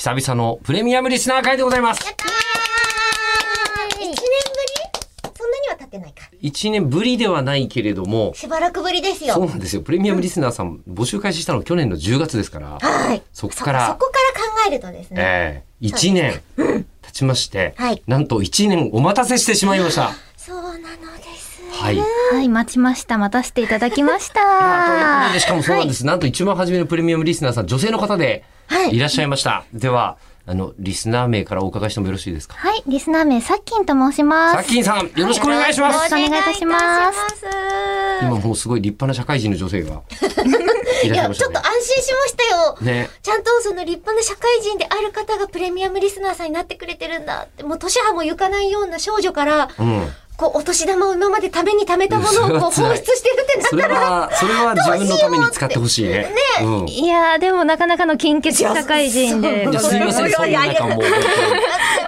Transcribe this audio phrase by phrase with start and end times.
[0.00, 2.02] 久々のプレミアムリスナー会でございます。
[2.06, 2.28] やったー
[3.98, 4.22] 一年ぶり？
[5.36, 6.22] そんなには経ってないか。
[6.40, 9.34] 1年ぶりではないけれども、しばらくぶりですよ。
[9.34, 9.82] そうなんですよ。
[9.82, 13.20] プレミアムリスナーさん募集開始したの去年の10月ですから、はい。
[13.34, 15.20] そこからそこから考えるとですね。
[15.20, 16.40] ええ1年
[17.02, 20.12] 経ちまして、はいなんと1年お待たせしてしまいました。
[20.38, 20.78] そうなの
[21.18, 21.60] です。
[21.72, 21.98] はい。
[22.32, 23.18] はい、待ちました。
[23.18, 25.40] 待たせていただきましということたで、。
[25.40, 26.06] しかもそうなんです。
[26.06, 28.59] なんと一番初めのプレミアムリスナーさん、女性の方では
[28.90, 29.64] いいらっしゃいました。
[29.72, 30.16] では、
[30.46, 32.54] あの、リスナー名からお伺いしてもよろしいですか？
[32.56, 34.56] はい、リスナー名、さっきんと申します。
[34.56, 35.96] さっきんさん、よろしくお願いします。
[35.96, 37.46] よろしくお願いいたします
[38.22, 40.02] 今もうすごい立派な社会人の女性が
[41.04, 41.58] いや、ちょっと。
[41.58, 42.78] 安心しましたよ。
[42.80, 43.10] ね。
[43.22, 50.08] ちゃんとその立派な社会人である方がプレミアムリスナーさんになってくれてるんだって、もう年派も行かないような少女から、うん。
[50.36, 56.32] こう、お年玉を今までために貯めたものをこう 放出してるってそれなったら、は、それは自分のために使ってほしいね。
[56.62, 56.88] うん。
[56.88, 59.68] いやー、でもなかなかの金欠社会人で。
[59.70, 61.12] いや、すいません、そんな中もう、本当に、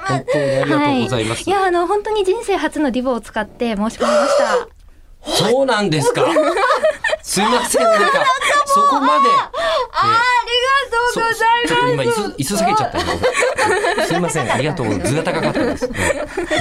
[0.09, 1.43] 本当にありがとうございます。
[1.43, 4.82] いや、あの、本当に人生初のリボを使って申し込みました。
[5.25, 6.27] そうなんですか？
[7.23, 8.25] すいません、なんか、
[8.67, 9.13] そこまで。
[9.93, 10.21] あ
[11.15, 11.69] りがとうございます。
[11.69, 13.05] ちょっと今、椅子、椅子下げちゃったよ。
[14.07, 14.99] すいません、ありがとう。
[15.01, 15.87] 図が高かったです。
[15.87, 15.93] うん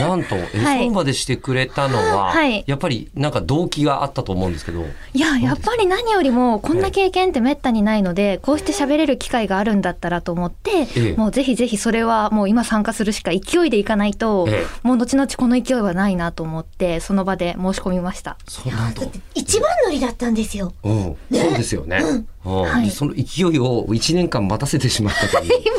[0.01, 4.85] なんと、え、はいそうまでしてくれたのは、はいやっぱり、なんか動機があったと思うんですけど。
[5.13, 18.37] いや、やっぱり何よりも、こんな経験ってめったにないので、こうして喋れる機会があるんだったらと思って、ええもうぜひぜひそれはもう今参加するしか勢いでいかないと、えもう後々この勢いはないなと思って、その場で申し込みました。
[18.51, 19.09] そうなんと。
[19.33, 20.73] 一番乗りだったんですよ。
[20.83, 22.01] うん、そうですよね。
[22.03, 25.71] うんはいでその勢いを1年間待たせてしまったという。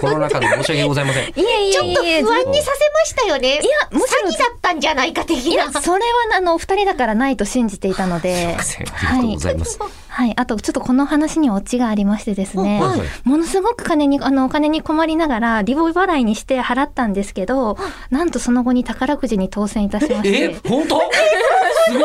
[0.00, 1.28] コロナ禍で申し訳ございません。
[1.28, 3.54] いえいちょっと不安にさせましたよね。
[3.54, 5.80] いやむしろ詐欺だったんじゃないか的いや、な。
[5.80, 9.78] それはあの、お二人だからないと信じていたので、すいませんありがとうございます。
[10.08, 10.32] はい。
[10.36, 12.80] あと、ちょっとこの話にオチがありましてですね。
[12.80, 17.76] はいものすごく金に、あの、お金に困りながら、リボ払いにして払ったんですけど、
[18.10, 20.44] なんとその後に宝くじに当選いたしまして。
[20.44, 21.00] え、本当？
[21.00, 22.02] すごい。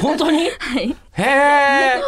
[0.00, 0.50] 本当に？
[0.58, 0.90] はい。
[0.90, 2.02] へえ。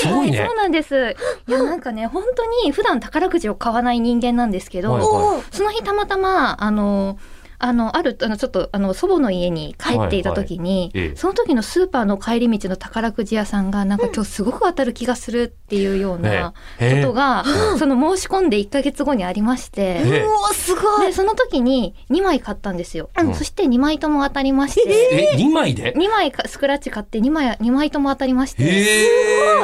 [0.00, 0.56] すごいねそう。
[0.56, 1.16] なんです。
[1.48, 7.18] いや、なんかね、本当に普段宝くじを買わない人間なんですけど、はいはいその日たまたま、あの、
[7.64, 17.44] あの、ある、あの、ちょっと、あの、祖母の家に帰っていた時に、はいはいええその時のスーパーの帰り道の宝くじ屋さんが、なんか今日すごく当たる気がするっていうようなええことが、
[17.78, 21.06] その申し込んで1ヶ月後にありまして、ええおー、すごい。
[21.06, 23.08] で、その時に2枚買ったんですよ。
[23.18, 29.04] うんそして2枚とも当たりまして、え、2枚で？2枚かスクラッチ買って2枚、2枚とも当たりまして、へ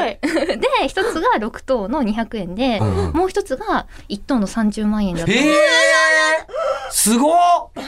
[0.00, 0.20] え。
[0.22, 5.32] で、一つが6等の200円で、うんもう一つが1等の30万円だった。
[5.32, 5.52] へえ。
[6.90, 7.34] すごっ。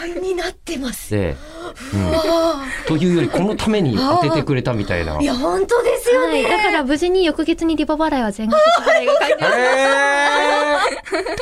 [0.02, 1.10] 倍になってます。
[1.14, 1.36] で、
[1.94, 2.12] うん、
[2.86, 5.20] というよりこのために当ててくれたみたいな。
[5.20, 6.42] いや、本当ですよね。
[6.42, 9.48] はい、だから無事に翌月にリボ払いは全額支払いが返ってへ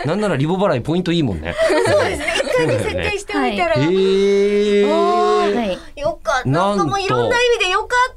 [0.05, 0.07] え。
[0.07, 1.55] なんならリボ払いポイントいいもんね。
[1.69, 2.35] そうですね。
[2.37, 3.75] 一回で設定してみたら。
[3.77, 4.85] へえ。
[4.85, 6.01] はい。
[6.01, 6.49] よかった。
[6.49, 8.17] なんかもういろんな意味でよかっ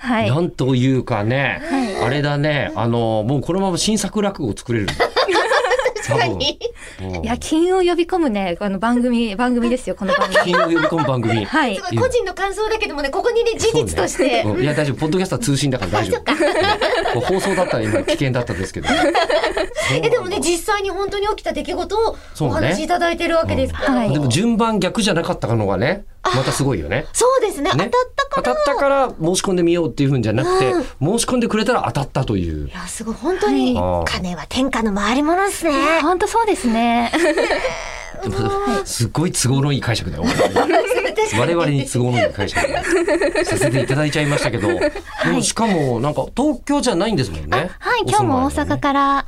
[0.00, 0.06] た。
[0.06, 0.30] はい。
[0.30, 1.60] なんというかね、
[2.02, 4.86] あれだね、あの、もうこのまま新作落語を作れる。
[6.08, 6.58] 確かに。
[7.22, 10.36] いや、金を呼び込むね、あの番組、番組ですよ、この番組。
[10.52, 11.44] 金を呼び込む番組。
[11.44, 11.76] はい。
[11.76, 11.82] す。
[11.82, 14.42] ごい個人の感想だけどもね、ここにね、事実として。
[14.46, 14.62] うん。
[14.62, 14.96] いや大丈夫。
[14.96, 17.14] ポッドキャストは通信だから大丈夫。
[17.14, 17.20] うん。
[17.20, 18.88] 放送だったら今危険だったですけど。
[20.02, 22.54] え、でもね、実際に本当に起きた出来事をそうね。
[22.54, 23.94] お話しいただいてるわけですから。
[23.94, 24.12] はい。
[24.12, 27.06] でも順番逆じゃなかったのがねまたすごいよね。
[27.12, 27.70] そうですね。
[27.72, 31.18] 当たねったか当たったから申し込んでみようっていうんじゃなくて、うん。
[31.18, 32.68] 申し込んでくれたら当たったという。
[32.68, 33.14] いや、すごい。
[33.14, 34.10] 本当に、はい。
[34.10, 36.00] 金は天下の回り物ですね。
[36.02, 37.12] 本当そうですね。
[38.84, 40.24] すっごい都合のいい解釈だよ
[41.38, 42.66] 我々に都合のいい解釈
[43.44, 44.92] させていただいちゃいましたけど、で
[45.30, 47.70] もしかもなんか東京じゃないんですもんね。
[47.78, 49.26] はい、今日も大阪から、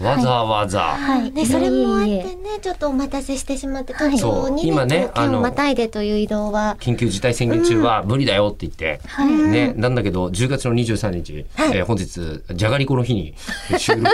[0.00, 1.32] わざわざ、はい。
[1.32, 2.32] ね、それもあっていえいえね、
[2.62, 4.56] ちょっとお待たせしてしまって、そう。
[4.62, 6.76] 今ね今日あのまたいでという移動は。
[6.80, 9.32] 緊急事態宣言中は無理だよって言って、はい。
[9.32, 13.34] ね、なんだけど10月の23日、えー本日じゃがりこの日に
[13.78, 14.08] 収録を。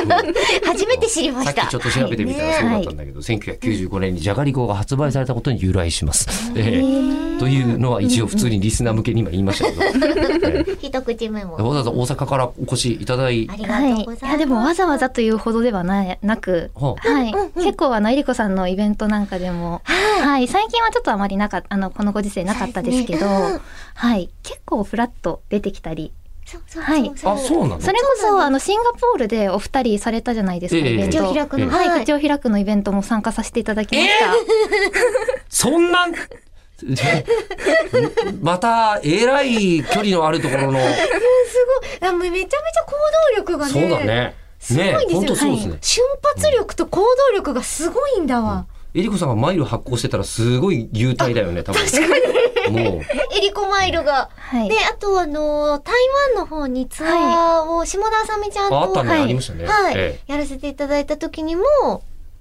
[0.66, 1.62] 初めて知りました。
[1.62, 6.28] さっきちょっと調べてみたらそうだったんだけど、1995年にじゃがりこが発売されたことに由来します。
[6.56, 10.78] えーというのは一応普通にリスナー向けに今言いましたけど、えー。
[10.80, 11.54] 一口目も。
[11.56, 13.92] わざわざ大阪からお越しいただいありがはい。
[13.92, 14.32] いとうございます。
[14.32, 17.32] や、でもわざわざというほどではななく、ははい。
[17.56, 20.48] 結構あの、えりこさんのイベントなんかでも、はい。
[20.48, 23.60] 最近はちょっとあまりなかった、あの、このご時世なかったですけど、ねうん
[23.94, 24.30] はい。
[24.42, 26.12] 結構フラッと出てきたり、
[26.46, 27.80] そうそうはいあそうなの？
[27.80, 31.18] それこそ、あの、シンガポールでお二人されたじゃないですか、ええイベント。
[31.18, 34.26] 口を開くのはい、はい口を開くのイベントも参加させていただきました。
[35.48, 36.06] そんな
[38.42, 40.84] またえらい距離のあるところのす
[42.00, 42.08] ごい。
[42.08, 42.50] あもうめちゃめちゃ
[42.84, 42.92] 行
[43.36, 43.72] 動力がね。
[43.72, 44.04] そうだ。
[44.04, 45.78] ねすごいんですよ、本当そうですね。
[45.80, 47.06] 瞬発力と行動
[47.36, 48.66] 力がすごいんだわ。
[48.94, 51.82] えりこさんがマイル発行してたらすごい優待だよね、多分。
[52.72, 53.02] もう。
[53.36, 54.30] エリコマイルが。
[54.36, 55.94] はいで、あとあのー台
[56.34, 59.66] 湾の方にツアーを下田あさみちゃんと、ああったね、はいありましたね。
[59.66, 61.64] はい、えやらせていただいた時にも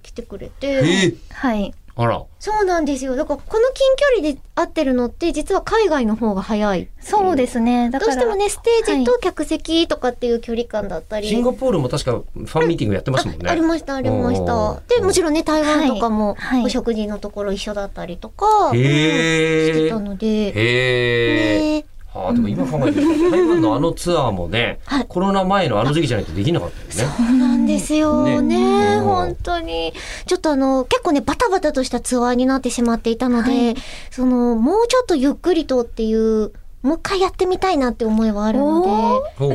[0.02, 0.66] 来てくれて。
[0.68, 2.22] えええはいあら。
[2.40, 3.14] そうなんですよ。
[3.14, 6.88] だからこの近距離で会ってるのって実は海外の方が早い。
[7.00, 11.28] そうですねだからどうしてもね、ステージと客席とかっていう距離感だったり。
[11.28, 13.48] シンガポールも確かファンミーティングやってますもんね。
[13.48, 15.00] あありました、ありましおたー。
[15.00, 21.80] で、もちろんね、台湾とかもはいはいお食事のところ一緒だったりとか、してたので、へえ。
[21.80, 25.06] ねはあ、でも今考えてると台湾のあのツアーもね、はい。
[25.08, 26.92] コロナ前のあの時期じゃないとできなかったよね。
[26.92, 28.24] そうなんですよ。
[28.24, 28.40] ね。
[28.40, 28.96] ね。
[28.98, 29.04] うん。
[29.04, 29.92] 本当に。
[30.26, 33.74] ちょっとあの、結構ね、バタバタとしたツアーになってしまっていたので、
[34.10, 36.52] その、もうちょっとゆっくりとっていう、
[36.82, 39.50] もう一回やってみたいなって思いはあるのお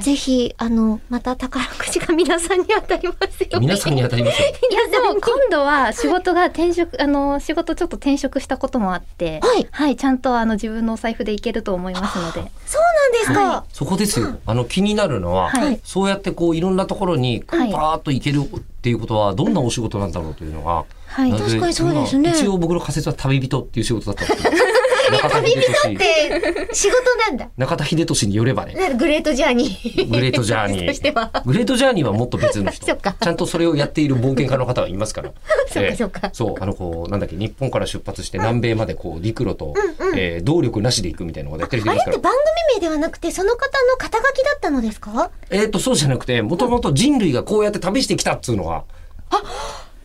[0.00, 3.60] ぜひ、あの、また宝くじが皆さんに当たりますよ。
[3.60, 4.48] 皆さんに当たりますよ。
[4.70, 9.40] いやでも今度は仕事が転職あの仕事ちょっと転職したこともあって
[9.70, 9.96] はい。
[9.96, 12.40] ちゃんとあの自分のお財布でいけると思いますので。
[12.66, 13.40] そうなんですか。
[13.42, 14.36] はそこですよ。
[14.46, 15.78] あの気になるのは、はい。
[15.84, 17.70] そうやってこういろんなところにパはい。
[17.70, 21.30] ーッと行けるっていうことはどんなお仕事なんだろうというのが、はい。
[21.32, 22.30] 確かにそうですね。
[22.30, 24.61] まあ一応僕の仮説は旅人っていう仕事だったんですけど、
[25.10, 27.48] 中田秀俊で、仕事なんだ。
[27.56, 28.74] 中田秀俊によればね。
[28.98, 30.10] グレートジャーニー。
[30.10, 30.78] グレートジャーニ。
[30.90, 31.44] ー。
[31.44, 32.86] グレートジャーニーはもっと別の人。
[32.94, 35.30] ちゃんとそれをやっている冒険家の方はいますから。
[35.68, 39.74] そっかそっかええそう、あの、こう、なんだっけ、日本から出発して南米までこう、陸路と、
[40.16, 42.12] えー動力なしで行くみたいなことやってる人いますから。
[42.12, 42.32] あれって番
[42.70, 45.30] 組名ではなくて、その方の肩書きだったのですか？
[45.50, 48.84] えっ、と、そうじゃなくて、もともと人類がこうやって旅してきたっつうのが、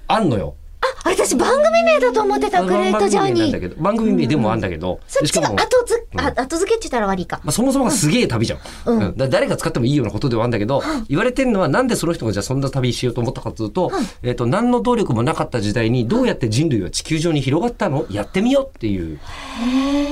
[0.08, 0.56] あんのよ。
[1.04, 3.52] あ、私番組名だと思ってた、グレートジャーニー。
[3.52, 5.56] だけど、番組名でもあんだけど、そっちが後
[5.86, 7.40] 付け、後付けって言ったら悪いか。
[7.44, 8.60] まあ、そもそもがすげえ旅じゃん。
[8.86, 9.30] うん。
[9.30, 13.92] 誰が使ってもいいようなことではあるんだけど、言われてるのはなんでその人がじゃあそんな旅しようと思ったかというと、
[14.24, 18.06] えっ、と、何の動力もなかった時代にどうやって人類は地球上に広がったの？
[18.10, 19.20] やってみようっていう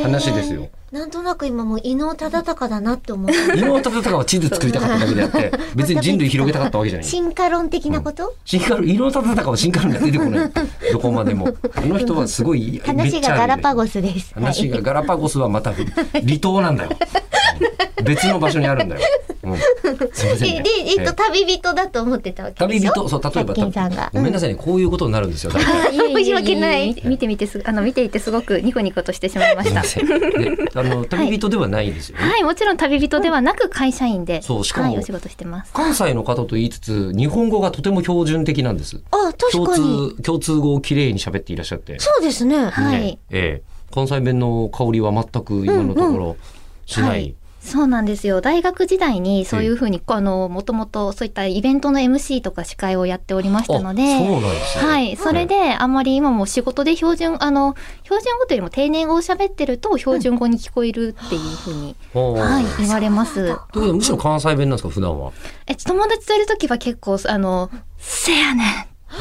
[0.03, 0.69] 話ですよ。
[0.95, 3.59] なんとなく今もう伊能忠敬だなって思って。
[3.59, 7.05] 伊能忠敬は地図作りたかっただけであって、 別に人類広げたかったわけじゃない。
[7.05, 10.51] 進化論的なこと、新カル、伊能忠敬は新カルには出てこない。
[10.93, 11.49] どこまでも。
[11.75, 14.33] あの人はすごい、め話っちゃあるんでがガラパゴスです。
[14.35, 16.91] 話がはいガラパゴスはまた離島なんだよ。
[16.91, 17.25] うん
[18.05, 19.01] 別の場所にあるんだよ。
[19.43, 22.91] うん、すいませんねで、で、えっと、え旅人だと思ってたわけでしょ？
[22.93, 24.09] 旅人、そう、例えば、百均さんが。
[24.13, 25.51] ごめんなさいね、こういうことになるんですよ。
[25.51, 29.97] 申し訳ない見てみてすあの見ていてすごくニコニコとしてしまいますし
[30.71, 32.23] たの、旅人ではないんですよね。
[32.23, 39.01] はいもちろん旅人ではなく会社員で、そうしかもはい、お仕事してます関西の方と言いつつ、日本語がとても標準的なんです。
[39.11, 40.15] あ、確共かに。
[40.15, 41.99] 通、共通語をきれいに喋っていらっしゃって。
[41.99, 42.69] そうですね。
[42.69, 46.37] はい、ねええ関西弁の香りは全く今のところ
[46.85, 47.09] しない。
[47.09, 47.35] はい
[47.65, 48.41] そうなんですよ。
[48.41, 54.85] 大学時代にそういうふうに、あのもともとそういったイベントの MC とか司会をやっておりましたのであそうなんですね。
[54.85, 63.57] はい、それであんまり今も仕事で標準あの標準語というよりも丁寧語を喋ってると標準語に聞こえるっていうふうに、はい、言われます。
[63.73, 64.89] というむしろ関西弁なんですか？
[64.89, 65.31] 普段は。
[65.67, 68.65] え友達といる時は結構あの「せやねん」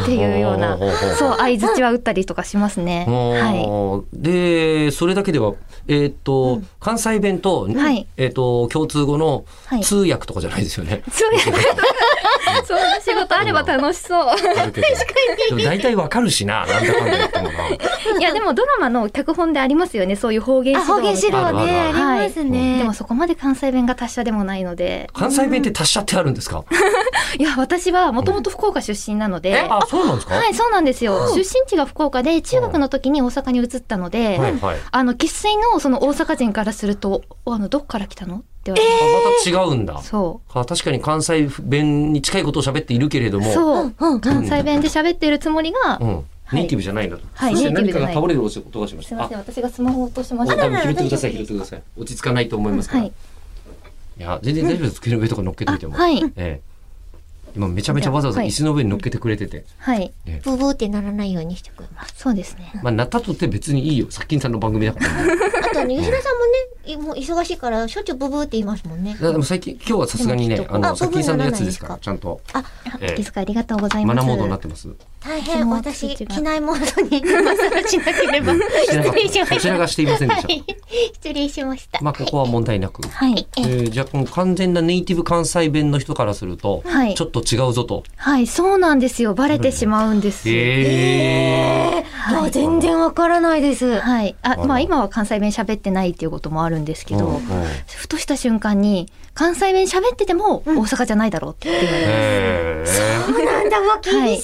[0.03, 0.77] っていうような
[1.19, 3.05] そう相づちは打ったりとかしますね。
[3.09, 3.15] は
[3.55, 5.53] いはでそれだけでは
[5.87, 11.03] えーっと、関西弁と,、はいえーっと共通語のはい通訳とかじゃないですよね。
[11.11, 11.41] そういう
[12.65, 14.27] そんな仕事あれば楽しそう。
[14.27, 14.73] 確かに。
[15.51, 17.69] でも大体わかるしななんだかんだ言ってもな。
[18.19, 22.79] いやでもドラマの脚本でありますよねそういう方言あ、指導方言指導ね、ありますね。
[22.79, 26.65] でもそこまで関西弁が達者でもないので関西弁って達者ってあるんですか？
[27.39, 30.35] いや私はもともと福岡出身なので、えあそうなんですか？
[30.35, 34.79] はいそうなんですよ出身地が福岡で中学の時に大阪に移ったので、はいはい。
[34.91, 40.01] あの生粋のその大阪人からするとあのどっから来たのって言われて、あまた違うんだ。
[40.03, 47.25] そあ確かに関西弁に近いことを喋っているけれども、うそう、うんうん関西弁で喋ってるつもりが、うん、ネイティブじゃないんだと。
[47.35, 49.09] はいそして何かネイティブじゃないが倒れる音がしました。
[49.09, 51.83] すみません私がスマホを落としまあ、した多分拾ってください、拾ってください。
[51.99, 53.03] 落ち着かないと思いますから。
[53.03, 53.13] はい
[54.17, 54.95] いや、全然大丈夫です。
[55.01, 55.95] 机の上とか乗っけといても。
[55.95, 56.61] はいええ。
[57.55, 59.65] 今めちゃめちゃわざわざはい椅子の上に乗っけてくれてて。
[59.79, 62.15] はいブブーってならないようにしてくれます。
[62.17, 64.07] そうですねまあ、なったとって別にいいよ。
[64.11, 65.07] 殺菌さんの番組だから。
[65.11, 69.17] あと ね、吉田さんもね、いもう忙しいから、しょっちゅうブブーって言いますもんね。
[69.21, 72.41] でも最近、今日はさすがにねあの、あ殺菌さんのやつ僕ですから、ちゃんと。
[72.53, 72.65] あ、
[73.01, 74.89] えお気遣いありがとうござえ、いますマナーモードになってます。
[75.25, 78.53] 大変私機内モードに今更しなければ
[78.87, 79.55] 失礼しました。
[79.55, 80.49] こちらがしていませんでした。
[80.49, 80.65] はい。
[81.15, 81.99] 失礼しました。
[82.03, 83.09] まあここは問題なく。
[83.09, 83.47] はい。
[83.57, 87.15] えーじゃあこの完全なネイティブ関西弁の人からすると、はい。
[87.15, 88.03] ちょっと違うぞと。
[88.17, 89.35] はい、そうなんですよ。
[89.35, 90.49] バレてしまうんです。
[90.49, 92.05] えい。
[92.45, 94.01] や全然わからないです。
[94.01, 94.37] はい。
[94.43, 97.43] あ、まあ今は関西弁喋ってないっていうこともあるんですけど、うんうん。
[97.87, 102.97] ふとした瞬間に関西弁喋ってても大阪じゃないだろうって言われます。
[103.27, 103.81] そうなんだ。
[103.81, 104.43] わ厳しいな、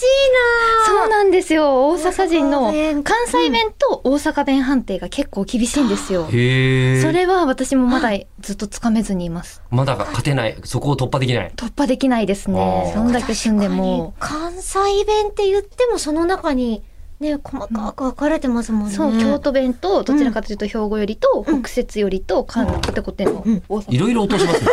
[0.86, 1.88] そうなんですよ。
[1.88, 2.72] 大阪人の
[3.02, 6.26] 関西弁と大阪弁判定が結構厳しいんですよ。
[6.26, 8.10] それは私もまだ
[8.40, 9.62] ずっとつかめずにいます。
[9.70, 10.56] まだ勝てない。
[10.64, 11.52] そこを突破できない。
[11.56, 12.60] 突破できないですね。
[12.60, 14.14] あーどんだけ住んでも。
[14.18, 16.82] 関西弁って言ってもその中に
[17.20, 23.44] ね細かく分かれてますもんね、そう、京都弁とどちらかというと兵庫よりと北摂よりと関東コテコテの。
[23.88, 24.70] いろいろ落としますね。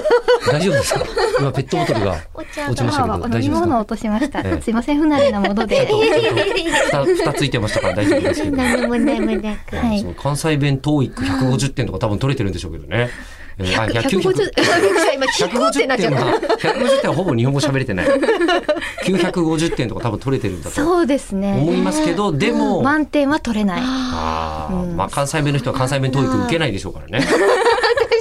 [0.50, 1.06] 大丈夫ですか？
[1.40, 3.38] 今ペットボトルが落ちましたけど大丈夫ですか？
[3.38, 4.40] 飲み物を落としました。
[4.40, 4.62] ええ。
[4.62, 5.86] すいません、不慣れなもので。
[5.88, 8.56] ちょっと蓋蓋ついてましたから大丈夫ですけど。
[8.58, 9.76] 何もないもなく。
[9.76, 10.02] はい。
[10.02, 13.10] そう関西弁 TOEIC150 点とか多分取れてるんでしょうけどね。
[13.60, 18.08] えーあいや150 900今聞こうってなっちゃ150った点は150点はほぼ日本語喋れてない。
[19.06, 21.58] 950点とか多分取れてるんだとそうですね。
[21.60, 23.82] 思いますけど、でも、満点は取れない。
[23.84, 27.26] あーうんまあ関西弁の人は関西弁 TOEIC 受けないでしょうからね。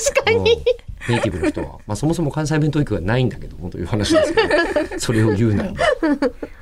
[0.04, 0.38] 確かに。
[0.38, 0.86] うん。
[1.08, 5.72] ネイティブの人は、まあ、そもそも関西弁 TOEIC がないんだけどもという話ですけどそれを言うなら、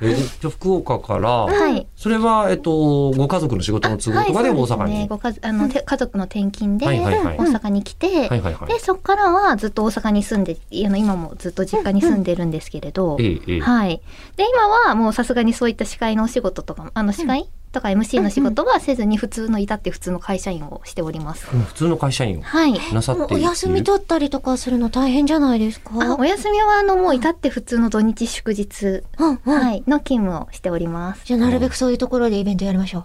[0.01, 1.87] えでじゃあ福岡から、はい。
[1.95, 13.19] それは、えっと、ご家族の仕事の都合とかで大阪に、はいね、ご家族あの、て家族の転勤で大阪に来て、でそこからはずっと大阪に住んであの今もずっと実家に住んでるんですけれど、はい。
[13.19, 21.45] で今はもうさすがにそういった司会のお仕事とかあの司会、とか MC の仕事はせずに普通の至って普通の会社員をしております。
[21.53, 22.73] うん普通の会社員をはい。
[22.93, 25.91] なさっているお休み取ったりとかするの大変じゃないですか？
[26.01, 31.25] あお休みはあのもう至って普通の土日祝日、うんうんはい、の勤務をしております。
[31.25, 33.03] じゃあなるべくそういうところでイベントやりましょう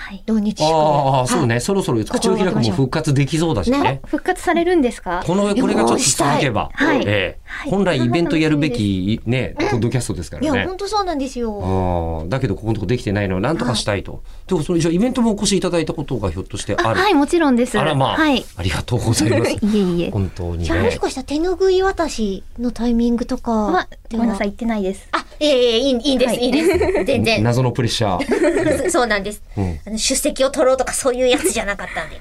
[0.00, 0.22] はい。
[0.26, 5.22] 土日祝でああそうね、はいそろそろ口を開くも復活できそうだしねね復活されるんですか？
[5.26, 10.76] このこれがちょっと続けば、はいええはい本来イベントやるべきねポッドキャストですからねいや本。
[10.76, 14.22] 当そうなんですよああだけどここのとこできてないのをなんとかしたいと。
[14.46, 17.00] でもそれじゃあイベントもお越しいただいたことがひょっとしてある？
[17.00, 17.78] はい、もちろんです。
[17.78, 18.44] あらまあ、はい。
[18.56, 19.52] ありがとうございます。
[19.52, 20.10] いえいえ。
[20.10, 20.98] 本当にねじゃあもし。
[20.98, 25.08] かしたら手拭い渡しのタイミングとかは、でごめんなさい、言ってないです。
[25.12, 28.90] あいえいえいいいいんです、はいい、いです全然謎のプレッシャー。
[28.90, 32.20] そうなんです、うんあの出席を取ろうとかそういうやつじゃなかったんで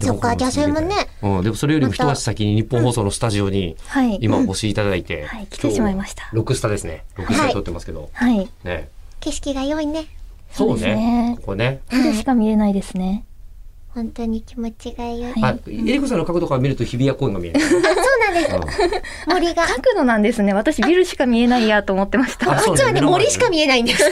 [0.00, 0.94] そっかじゃあそれもね。
[1.22, 4.18] うん、でもそれよりも一足先に日本放送のスタジオにはい。
[4.20, 5.24] 今お越しいただいて。
[5.24, 7.04] はい来てしまいましたロックスタですね。
[7.16, 8.10] ロックスタ撮ってますけど。
[8.12, 8.48] はい。
[8.64, 8.88] ね。
[9.20, 10.06] 景色が良いね
[10.52, 11.36] そうそうですねね。
[11.36, 11.80] ここね。
[11.88, 13.24] これしか見えないですね。
[13.94, 17.60] 本当に気持ちが良い、はいあ、えりこさんの角度から見ると日比谷公園が見える。
[17.60, 20.52] そうなんですうん森が角度なんですね。
[20.52, 22.52] 私ビルしか見えないやと思ってました。
[22.52, 24.02] あそうこっちはね森しか見えないんです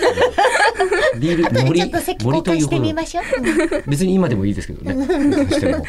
[1.18, 3.90] ビール森ちょっと席森交換してみましょう。
[3.90, 5.06] 別に今でもいいですけどね。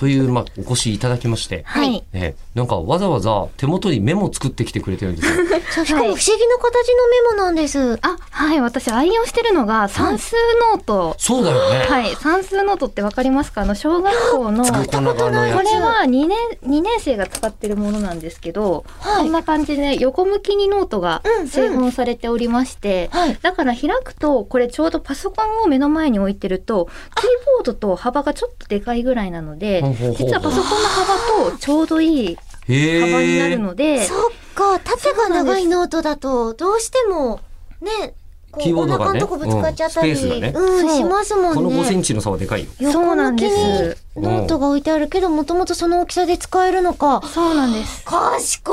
[0.00, 1.62] というまあお越しいただきまして。
[1.66, 2.02] はい。
[2.12, 5.34] ね、なんかわざわざ手元にメモ作ってきてくれてるんですよ。
[5.70, 8.60] そうしかも不思議な形のメモなんです、あ、はい。
[8.60, 10.34] 私愛用してるのが算数
[10.72, 11.14] ノート。
[11.18, 11.86] そうだよね。
[11.88, 12.14] はい。
[12.16, 13.62] 算数ノートってわかりますか？
[13.62, 14.64] あの、小学校の。
[14.66, 16.30] これは2年、
[16.66, 18.84] 2年生が使ってるものなんですけど、
[19.16, 21.48] こんな感じで横向きにノートがうんうん。
[21.48, 23.38] 製本されておりまして、はい。
[23.40, 27.26] だから開くと、これちょうどパソコンを目の前に置いてると、キー
[27.58, 29.82] ボードと幅がちょっとでかいぐらいなので
[30.18, 33.56] 実はパソコンの幅とちょうどいいへ幅になるえ。
[33.56, 34.18] ので、そっ
[34.54, 34.78] か。
[34.82, 37.40] 縦が長いノートだとどうしても
[37.80, 38.14] ね
[38.60, 40.16] キーボードがねお腹のとこぶつかっちゃったり、うん。
[40.16, 40.52] スペースがね。
[40.54, 41.54] うんしますもんね。
[41.54, 42.92] この5センチの差はでかいよ。
[42.92, 43.54] そうなんです。
[43.56, 48.04] 横向きにノートが置いてあるけどもともとその大きさで使えるのかそうなんです。
[48.04, 48.72] 賢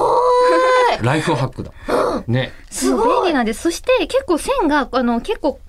[1.01, 1.71] い ライフハックだ。
[2.27, 2.53] ね。
[2.69, 3.63] すごい便利なんです。
[3.63, 5.59] そして結構線が、あの、結構、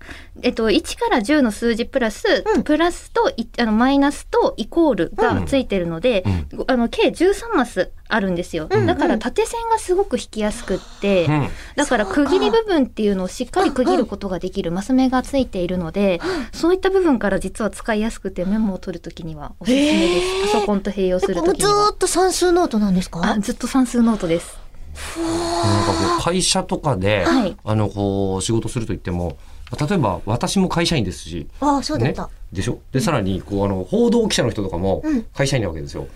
[0.43, 8.69] えっと、1から10の数字プラス、うんプラスと、いあの、マイナスとイコールがついてるので、うんあの、計13マスあるんですよ。
[8.71, 11.49] うんだから縦線がすごく引きやすくって、うん。
[11.77, 16.21] だから区切り部分っていうのをしっかり区切ることができるマス目がついているので、
[16.53, 20.53] そういった部分から実は使いやすくてメモを取るときにはおすすめです。
[20.53, 21.95] パソコンと併用するときにはー。
[21.95, 23.21] っと算数ノートなんですか？
[23.23, 24.59] あ、ずっと算数ノートです。
[25.17, 29.39] なんかこう会社とかで、はいあのこう仕事すると言っても
[29.89, 32.79] 例えば私も会社員ですし、あそうだっねた、、でしょ？
[32.93, 35.23] でさらにこうあの報道記者の人とかもうん。
[35.35, 36.07] 会社員なわけですよ、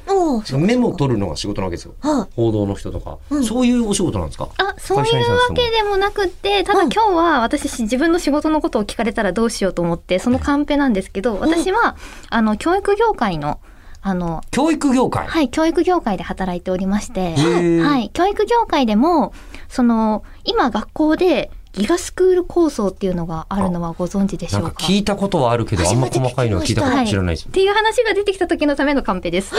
[0.59, 1.95] メモ取るのが仕事なわけですよ。
[2.01, 3.45] は報道の人とか、うん。
[3.45, 4.49] そういうお仕事なんですか？
[4.59, 11.97] あ、そういうわけでもなくって、ただ今日は私し自分の仕事のことを聞かれたらどうしようと思って、そのカンペなんですけど、私は、
[12.29, 13.61] あの、教育業界の、
[14.03, 17.81] あの、教育業界、はい、教育業界で働いておりまして、ー。
[17.83, 19.33] はい、教育業界でも、
[19.69, 24.71] その、今学校でギガスクール構想っていうのがあるのはご存知でしょうか？
[24.71, 27.49] か聞いたことはあるけど、あんま細かいのは聞いたこと知らないです。
[27.49, 27.53] っ。
[27.53, 29.55] ていう話が出てきた時のためのカンペです。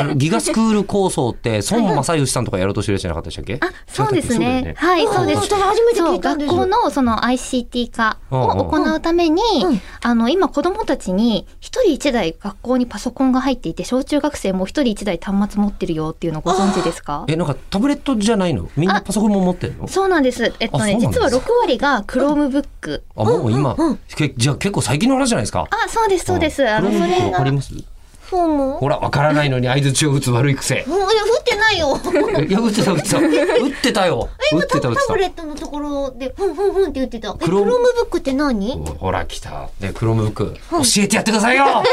[0.00, 3.58] あのギガスクール構想って、孫正義さんとかやろうとしてるじゃなかったでしたっけ？
[3.60, 4.74] あ、そうですそうだよね。
[4.78, 5.54] はい、そうです。
[5.54, 17.24] 初めて聞いたんです学校のその ICT 化を行うために、うんあの今子供たちに一人一台学校にパソコンが入っていて小中学生も一人一台端末持ってるよっていうのご存知ですか？
[17.28, 18.68] え、なんかタブレットじゃないの？
[18.76, 19.88] みんなパソコンも持ってるの？
[19.88, 20.52] そうなんです。
[20.60, 23.02] えっとねあそうなんです実は6割が Chromebook。
[23.16, 25.66] あ、もう今、うんうんけじゃあ結構最近の話じゃないですか。
[25.70, 26.68] あ、そうですそうです。
[26.68, 27.74] あのそこれれがわかります？
[28.30, 30.84] ほら、わからないのに合図を打つ悪い癖。
[30.86, 32.00] もういや、降ってないよ。
[32.44, 33.18] いや、打ってた、打ってた。
[33.18, 34.28] 打ってたよ。
[34.52, 37.28] 打ってた、打ってタブレットのところで、ふんふんふんって言ってた。
[37.28, 38.84] え、ククロームブックって何？
[38.84, 38.92] た。
[38.92, 39.70] ほら、来た。
[39.80, 40.56] で、クロムブック。
[40.70, 41.88] 教えてやってくださいよね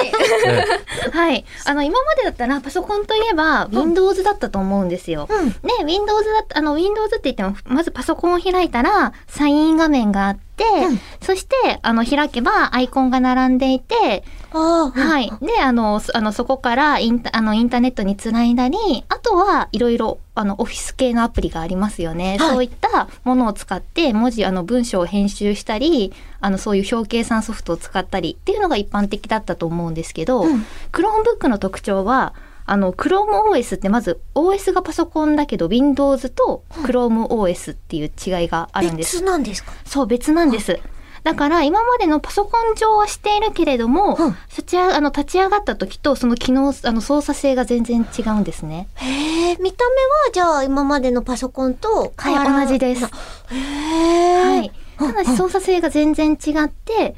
[1.12, 1.46] はい。
[1.66, 5.28] あの、今までだったらパソコンといえば Windows だったと思うんですよ。
[5.30, 5.48] うん。
[5.48, 5.54] ね、
[5.86, 14.24] Windows だった、あの、Windows って言っても、まずパソコンを開いたら、サイン画面があって、うんそして、あの、開けばアイコンが並んでいて、
[14.60, 15.32] はい。
[15.42, 18.78] で、あの、そあの、そこからインタ、あの、インターネットにつないだり、
[19.10, 22.38] あとはいろいろ、あの、オフィス系のアプリがありますよね。
[22.40, 32.34] はいそういったものを使って、文字、あの、文章を編集したり、あの、そういう表計算ソフトを使ったりっていうのが一般的だったと思うんですけど、うん Chromebook の特徴は、
[32.66, 39.18] あの、ChromeOS ってまず OS がパソコンだけど Windows と ChromeOS っていう違いがあるんです。
[39.18, 39.74] 別なんですか？
[39.86, 40.80] そう、別なんです。
[41.24, 48.88] だから今までのパソコン上はしているけれども、うん立ちああの立ち上がった時とその機能あの操作性が全然違うんですね。
[48.96, 53.06] へえ、見た目はじゃあ今までのパソコンと変わらはい、同じです。
[53.06, 54.60] へえ。
[54.60, 54.72] はい。
[54.98, 57.16] ただし操作性が全然違って、例え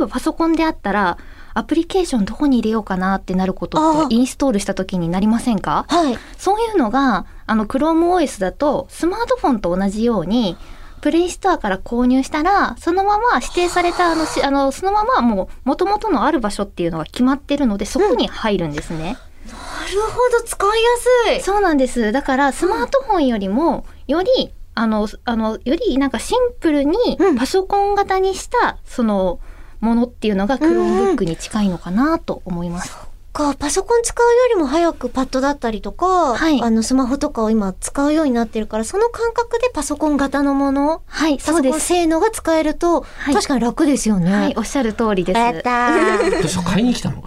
[0.00, 1.16] ばパソコンであったら、
[1.54, 5.86] アプリケーションどこに入れようかなってなることってインストールした時になりませんか？
[5.88, 6.18] はい。
[6.36, 10.56] そういうのが、あの、ChromeOS だと、スマートフォンと同じように、
[11.04, 19.02] プレイストアから購入したら、そのまま指定された、あの、しあのそのままもう、元々のある場所っていうのが決まってるので、そこに入るんですね。
[19.02, 21.42] なるほど、使いやすい。
[21.42, 22.10] そうなんです。
[22.10, 29.40] だから、スマートフォンよりも、より、あの、あの、よりなんかシンプルにうんパソコン型にした、その、
[29.80, 32.96] ものっていうのが Chromebook に近いのかなと思います。
[33.34, 41.86] か、パソコン使うよりも早くパッドだったりとか、はいあの、スマホとかを今使うようになってるから、その感覚でパソコン型のもの、はい、パソコンそうです。
[41.86, 44.32] 性能が使えると、はい確かに楽ですよね。
[44.32, 45.38] はい、おっしゃる通りです。
[45.38, 46.30] やったー。
[46.30, 47.24] どうした買いに来たの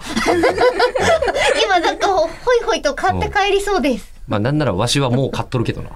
[1.62, 4.17] 今なんか、ほいほいと買って帰りそうです。
[4.28, 5.90] まあなんならわしはもう買っとるけどな。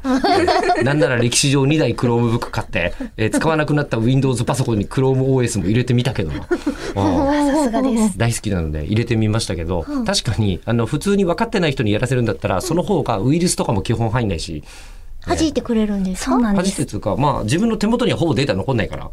[0.83, 6.43] なんなら歴史上2台 Chromebook 買って、えー使わなくなった Windows パソコンに ChromeOS も入れてみたけどな。
[6.49, 8.19] さすがです。
[8.19, 14.65] 大好きなので入れてみましたけど、確かにあの普通に分かってない人にやらせるんだったら、その方がウイルスとかも基本入んないし、
[15.27, 16.31] 弾いてくれるんですか？
[16.33, 16.81] そうなん弾です。
[16.81, 19.11] いてつうか、まあ自分の手元にはほぼデータ残んないから。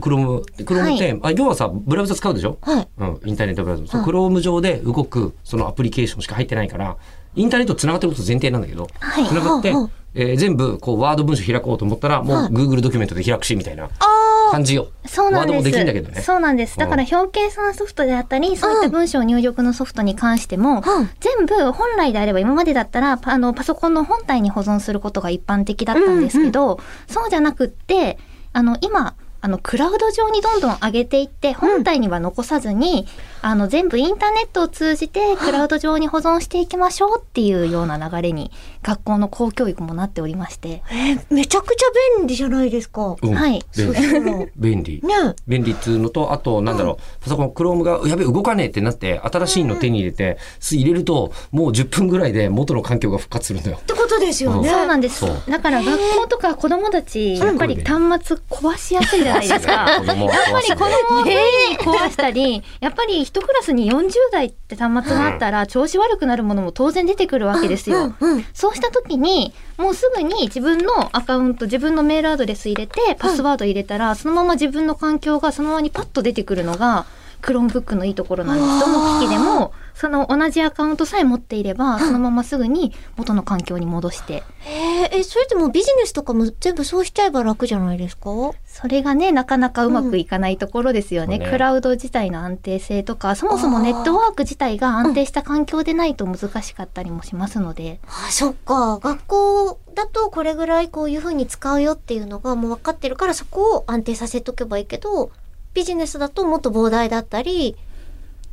[0.00, 2.56] クローム、クロームって、あ要はさ、ブラウザ使うでしょ？
[2.62, 2.88] はい。
[3.00, 3.98] うん、インターネットブラウザ。
[4.02, 6.96] クローム上で動く、そのアプリケーションしか入ってないから、
[7.34, 9.72] インターネット繋がってること前提なんだけど、はい繋がって
[10.14, 14.88] えー全部、こう、ワード文章開こうと思ったら、もう Google ドキュメントで開くし、みたいなあ感じよ。
[15.06, 15.54] そうなんです。
[15.54, 16.22] ワードもできんだけどね。
[16.22, 16.78] そうなんです。
[16.78, 28.18] だから表計算ソフトであったり、そういった文章入力のソフトに関しても、うん全部本来であれば今までだったらパあのパソコンの本体に保存することが一般的だったんですけど、そうじゃなくって
[28.52, 33.06] あの今あのクラウド上にどんどん上げていって本体には残さずに、
[33.40, 38.50] あの全部インターネットを通じてクラウド上に保存していきましょうっていうような流れに
[38.82, 41.86] 学校の公教育もなっておりまして、えーめちゃくちゃ
[42.18, 43.16] 便利じゃないですか。
[43.20, 44.20] うんはい便利。
[44.22, 45.02] ね便利。
[45.04, 45.34] え。
[45.46, 53.82] 便利っていうのと、あと、なんだろう、パソコン、クロームが、やべえ、動かねえってなって、新しいの手に入れて、す入れると、もう10分ぐらいで元の環境が復活するんだよっ。
[53.82, 54.68] てことですよね。
[54.68, 55.24] そうなんです。
[55.48, 59.72] だから学校とか子供たち、やっぱり端末壊しやすいじゃないですか。
[59.72, 68.14] やっぱり子供を壊したり、やっぱり一クラスに40台って端末があったら調子悪くなるものも当然出てくるわけですよ。
[68.20, 68.44] うんうん。
[68.52, 77.06] そうした時に、もうすぐに自分のアカウント、自分のメールアドレス入れて、パスワード入れたら、そのまま自分の環境がそのままにパッと出てくるのが、
[77.42, 78.80] Chromebook のいいところなんです。
[78.80, 84.44] どの機器でも、その同じアカウントさえ持っていれば、そのまますぐに元の環境に戻して。
[84.60, 88.30] へえ、え、それってもうビジネスとかも全部そうしちゃえば楽じゃないですか？
[88.66, 91.40] それがね、なかなかうまくいかないところですよね。
[91.42, 98.00] うんクラウド自体の安定性とか、そもそもネットワーク自体が安定した環境でないと難しかったりもしますので。
[98.06, 98.98] あ、そっか。
[98.98, 105.30] 学校だとこれぐらいこういう風に使うよっていうのがもう分かってるからそこを安定させとけばいいけど、
[105.74, 107.76] ビジネスだともっと膨大だったり、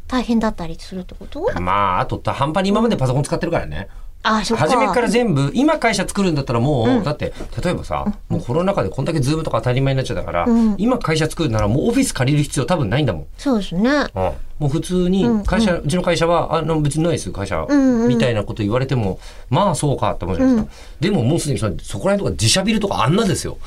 [0.07, 1.59] 大変だったりするってこと？
[1.59, 3.87] まあ、あと、半端に今までパソコン使ってるからね。
[4.21, 4.63] あ、そっか。
[4.65, 7.03] 初めから全部今会社作るんだったらもう、うん。
[7.03, 10.75] だって例えばさ、もうコロナ禍でこんだけズームとか当たり前になっちゃったから、うん。
[10.77, 13.27] 今会社作るならもうオフィス借りる必要多分ないんだもん。
[13.37, 13.89] そうですね。
[13.89, 14.07] うん。
[14.13, 18.07] もう普通に会社、うちの会社はあの別にないです会社、んうん。
[18.07, 21.67] みたいなこと言われてもまあそうかって思うじゃないですか、でももうすでにそ
[21.99, 23.57] こら辺とか自社ビルとかあんなですよ。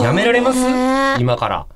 [0.00, 0.58] やめられます？
[1.20, 1.66] 今から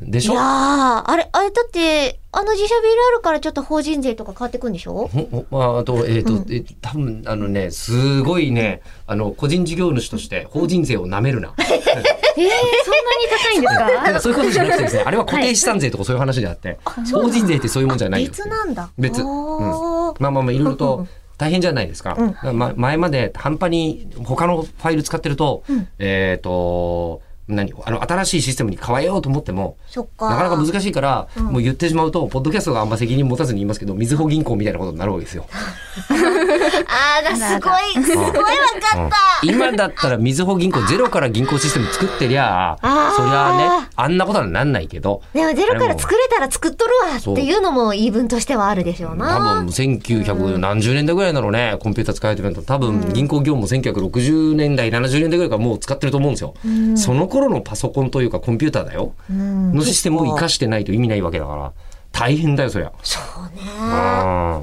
[0.00, 0.32] でしょ？
[0.32, 5.10] いやー、あれ、あれだって、あの自社ビルあるからちょっと法人税とか変わってくんでしょ？
[5.50, 11.52] まあ、あと、えっ、と、え多分あのね、すごいね、あの、個人事業主として法人税を舐めるな。
[11.58, 12.54] えー、そんなに
[13.28, 18.28] 高いんですだかからそういうことじゃなくてですね、あれは固定資産税とかそういう話であって、法人税ってそういうもんじゃないよ。
[18.30, 18.90] 別なんだ。
[18.96, 19.20] 別。
[19.22, 20.22] おー。
[20.22, 21.08] まあまあまあ、いろいろうんうとん。
[21.36, 22.16] 大変じゃないですか。
[22.44, 22.58] うん。
[22.58, 25.88] ま、前まで半端に他のファイル使ってると、うん。
[25.98, 30.28] えっ、と、何あの、新しいシステムに変えようと思っても、そっか。
[30.30, 35.46] なかなか難しいから、うんもう言ってしまうと、ポッドキャストがあんま責任持たずに言いますけど、みずほ銀行みたいなことになるわけですよ。
[35.50, 39.16] あーだ、すごい、すごいわかった。
[39.42, 42.86] 今だったらみずほ銀行ゼロから銀行システム作ってりゃそ
[43.24, 49.38] りゃあねあんなことはなんないけどでもゼロから作れたら作っとるわっていうのも言い分としてはあるでしょう多な。
[49.62, 56.54] 分1900何十年代ぐらいだろうねコンピューター使えてると多分銀行業務も1960年代70年代ぐらいからもう使ってると思うんですよ、
[56.96, 59.14] その頃のパソコンというかコンピューターだよ。
[59.30, 59.72] うん。
[59.74, 60.48] のシステムを活か。
[60.48, 61.72] してないと意味ないわけだから。
[62.12, 62.92] 大変だよそりゃ。
[63.02, 63.62] そうね。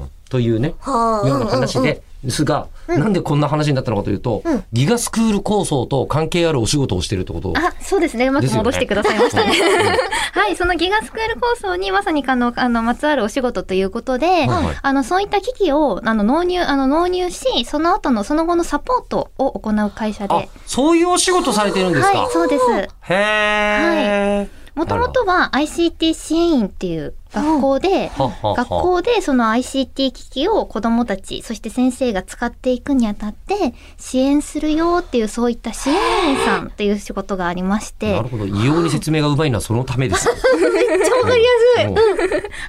[0.00, 0.10] うん。
[0.28, 1.28] というねはあ。
[1.28, 2.02] ような話で。
[2.26, 8.26] ですが、なんでこんな話になったのかというと、うんギガスクール構想と関係あるお仕事をしてるってことをあ、そうですね。
[8.26, 9.52] うまく戻してくださいましたね。
[10.32, 20.48] はい、そのギガスクール構想にまさにあの、あの、まつわるお仕事ということで、はいあの、そういった機器を、あの、納入、あの、納入し、その後の、その後のサポートを行う会社あで。
[20.66, 22.64] そういうお仕事されてるんですか、はい、そうです。
[22.72, 24.55] へえ。
[24.76, 38.44] もともとは ICT 支援員っていう学校で、学校でその ICT 機器を子どもたちそして先生が使っていくにあたって支援するよっていうそういった支援員さんっていう仕事がありましてなるほど。
[38.44, 40.28] 異様に説明がうまいのはそのためです。
[40.60, 41.84] めっちゃわかりやすい。
[41.86, 41.96] うん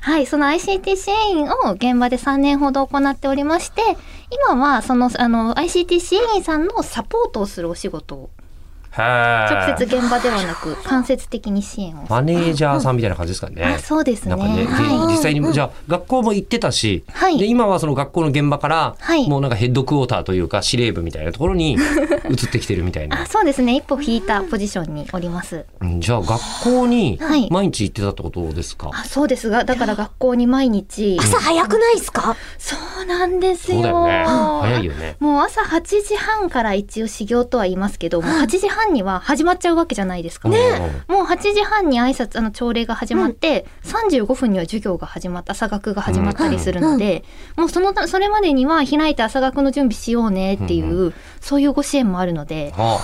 [0.02, 3.82] はいその ICT 支援員を現場で3年ほど行っておりまして
[4.50, 8.30] 今はそのあの ICT 支援員さんのサポートをするお仕事を
[8.98, 13.64] 直接現場ではなく間接的に支援をマネージャーさんみたいな感じですかね。
[13.64, 14.32] あそうですね。
[14.32, 15.14] なんかね、ではい。
[15.14, 17.38] 実際に、じゃあ学校も行ってたし、はい。
[17.38, 19.28] で今はその学校の現場から、はい。
[19.30, 21.74] もうなんかヘッドクォーターというか司令部みたいなところに
[22.30, 23.22] 移ってきてるみたいな。
[23.22, 23.26] あ。
[23.26, 23.76] そうですね。
[23.76, 25.66] 一歩引いたポジションにおります。
[25.82, 27.48] うんじゃあ学校にはい。
[27.52, 28.90] 毎日行ってたってことですか？
[28.94, 31.18] あそうですがだから学校に毎日。
[31.20, 32.36] 朝早くないですか？
[32.58, 33.76] そうなんですよ。
[33.76, 34.24] そうだよね。
[34.62, 35.16] 早いよね。
[35.20, 40.50] もう朝8時半から一応始業とは言いますけど、もう8時半には始まっちゃうわけじゃないですか。
[40.50, 40.58] ね。
[41.08, 47.24] もう8時半に挨拶あの朝礼が始まって、35分には授業が始まった朝学が始まったりするので、
[47.56, 53.00] もうそのそれまでには開いて朝学の準備しようねっていう、そういうご支援もあるので、あ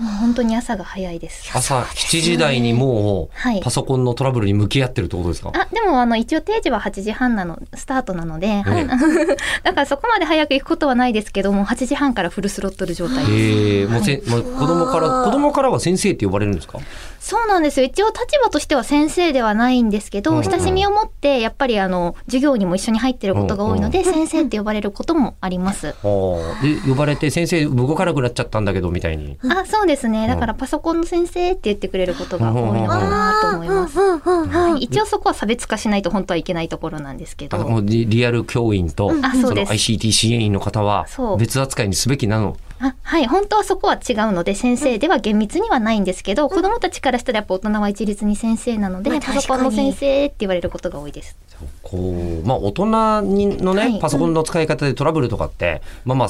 [0.00, 1.50] もう本当に朝が早いです。
[1.54, 5.52] 朝7時台にもはいうパソコンのトラブルに向き合ってるってことですか？
[5.54, 8.86] あでもあの一応定時は8時半なのスタートなので、はい
[9.62, 13.30] だからそこまで早く行くことはないですけども8時半からフルスロットル状態です。
[13.32, 16.78] へえ、もうせ、もう子供から子供からは先生って呼ばれるんですか？
[17.20, 17.86] そうなんですよ。
[17.86, 25.88] 一応立場としては先生ではないんですけど、うんうん親しみを持ってやっぱりあの授業にも一緒に入ってることが多いので、先生って呼ばれることもあります。
[26.02, 29.38] はあ、で呼ばれて先生動かなくなっちゃったんだけどみたいに。
[29.42, 30.26] あそうですね。
[30.26, 34.00] だからパソコンの先生って言ってくれることが多いのかなと思います。
[34.00, 37.58] うんうんうんはい、一応そこは差別化しないと本当はいけないところなんですけど。
[37.58, 39.72] あもうリリアル教員と、そうです。
[39.72, 41.06] ICT 支援員の方は
[41.38, 42.56] 別扱いにすべきなの。
[42.82, 51.36] あはい本当はそこは違うので先生では厳密にはないんですけど、子どもたちからしたらやっぱ大人は一律に先生なので、まあパソコンの先生って言われることが多いです。
[51.82, 56.28] こうまあ大人にのね、はいパソコンの使い方でトラブルとかって、まあまあ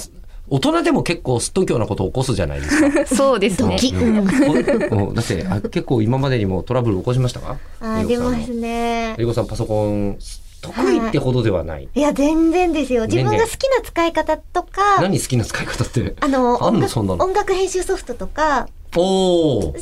[0.49, 3.07] 大人でも結構すっときょうなことを起こすじゃないですか。
[3.15, 3.79] そうですね。
[3.93, 7.59] うんこうんだってあ結構今までにもトラブル起こしましたか？
[7.81, 9.15] あー出ますね。
[9.17, 10.17] りこさんパソコン
[10.61, 11.89] 得意ってほどではない。
[11.95, 13.07] いや、全然ですよ。
[13.07, 16.15] 自分が好きな使い方とか、何好きな使い方って？
[16.21, 19.63] あの、あん音楽のそんなの音楽編集ソフトとか、おお。
[19.63, 19.81] そういう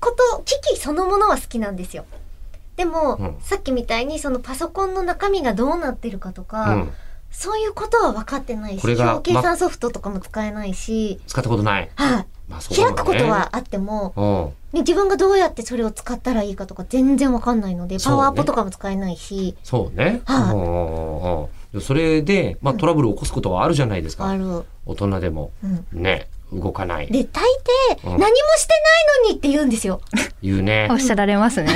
[0.00, 2.04] こと、機器そのものは好きなんですよ。
[2.76, 6.92] でも、うんさっきみたいにそのパソコンの中身がどうなってるかとか、うん、
[7.30, 11.90] そういうことは分かってないし、表計算ソフトとかも使えないし、使ったことない。
[11.94, 14.76] はい、まあね開くことはあっても、うん。
[14.76, 20.20] ね自分がどうやってそれを使ったらいいかとか全然わかんないので、パワーアップとかも使えないし、そうね。
[20.24, 21.48] はいうんうんうんうん
[21.80, 24.26] それで、まあ、トラブルを起こすことはあるじゃないですか。
[24.28, 24.64] ある。
[24.86, 25.50] 大人でも。
[25.62, 26.02] うん。
[26.02, 26.28] ね。
[26.52, 27.06] 動かない。
[27.08, 27.42] で、大
[27.92, 28.74] 抵、うん何もして
[29.20, 30.00] ないのにって言うんですよ。
[30.42, 30.98] 言うね おっ。
[30.98, 31.72] しゃられます ね。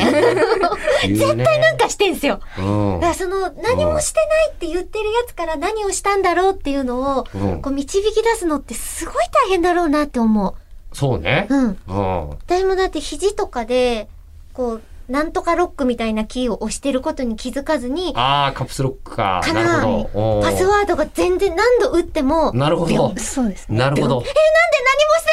[1.03, 2.41] 絶対なんかしてんすよ。
[2.59, 9.15] うんだからその何もしてないって言ってるやつから何をしたんだろうっていうのをうんこう導き出すのってすごい
[9.47, 10.55] 大変だろうなって思う。
[10.93, 11.47] そうね。
[11.51, 11.65] うん。
[11.89, 12.31] うん。
[12.31, 14.09] 私もだって肘とかで、
[14.55, 19.41] こう、なんとかロックみたいなキーを押してることに気づかずに、ああ、カプスロックか。
[19.45, 20.41] かななるほど。
[20.43, 23.15] パスワードが全然何度打っても、なるほど。
[23.19, 23.79] そうですね。
[23.79, 24.15] なるほど。
[24.17, 25.27] え、なんで何もして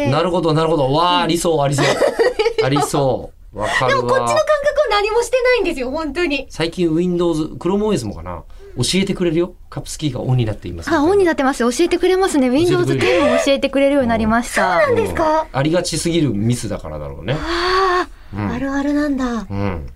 [0.00, 0.10] ないのにって。
[0.16, 0.92] なるほど、なるほど。
[0.92, 1.86] わあ、ありそう、ありそう。
[2.64, 3.58] ありそう。
[3.58, 3.88] わかるわ。
[3.88, 4.44] でもこっちの感覚は
[4.90, 6.46] 何もしてないんですよ、本当に。
[6.50, 8.42] 最近 Windows、ChromeOS もかな
[8.76, 9.54] 教えてくれるよ。
[9.70, 10.90] カプスキーがオンになっています。
[10.90, 11.60] あ、オンになってます。
[11.60, 12.50] 教えてくれますね。
[12.50, 14.80] Windows れる10も教えてくれるようになりました。
[14.86, 15.46] そうですか？
[15.52, 17.34] ありがちすぎるミスだからだろうね。
[17.34, 19.24] ああ、うんあるあるなんだ。
[19.24, 19.86] やっうん。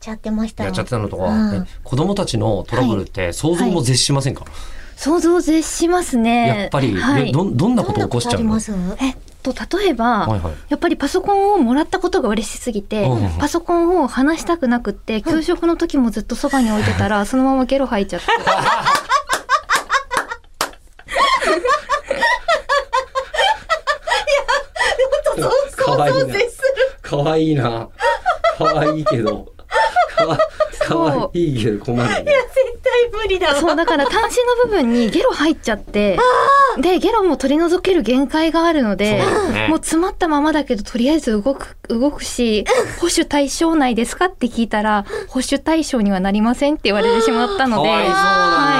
[0.00, 0.64] ちゃってました。
[0.64, 1.54] やっちゃってたのとか、うん。
[1.56, 4.44] え子供たちのトラブルって想像も絶しませんか、
[4.96, 6.60] 想像絶しますね。
[6.62, 7.30] やっぱり、はい。
[7.30, 8.50] えどんどんなこと起こしちゃうの？
[8.50, 9.04] どんなことあります？
[9.04, 10.54] えっと、例えば、はいはい。
[10.68, 18.26] やっぱりパソコンをもらったことが嬉しすぎて、うんうんパソコンを離したくなくって、給食の時もずっとそばに置いてたら、 そのままゲロ吐いちゃって。
[18.26, 18.32] か
[25.92, 26.20] わいいな。
[27.06, 27.88] かわいいな。
[28.58, 29.52] かわいいけど。
[30.16, 30.38] かわ
[30.80, 32.14] かわいいけど困るね。
[32.16, 33.54] 絶対無理だわ。
[33.56, 36.18] そう、だから端子の部分にゲロ入っちゃって、
[36.80, 39.18] で、ゲロも取り除ける限界があるので、
[39.52, 42.64] ねもう詰まったままだけど、とりあえず動く、動くし、
[43.00, 48.20] 保守対象内ですかって聞いたら、保守対象にはなりませんって言われてしまったので、かわいそうだな。
[48.20, 48.75] はい。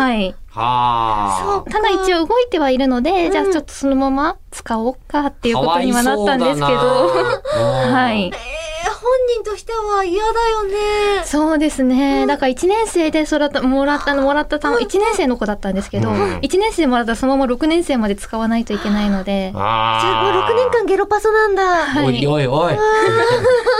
[0.00, 0.34] はい。
[0.48, 1.70] はあ。
[1.70, 7.42] ただ一応動いてはいるので、じゃあちょっとそのまま使おうかっていうことにはなったんですけど、は
[7.92, 8.32] はい。
[9.20, 11.24] えー、本人としては嫌だよね。
[11.24, 12.26] そうですね。
[12.26, 21.62] だから1年生で育った、もらったの、もらったた1年生の子だったんですけど、うん1年生もらったらそのまま6年生まで使わないといけないので、じゃあもう6年間ゲロパソなんだ。
[21.86, 22.74] はいおいおいおい。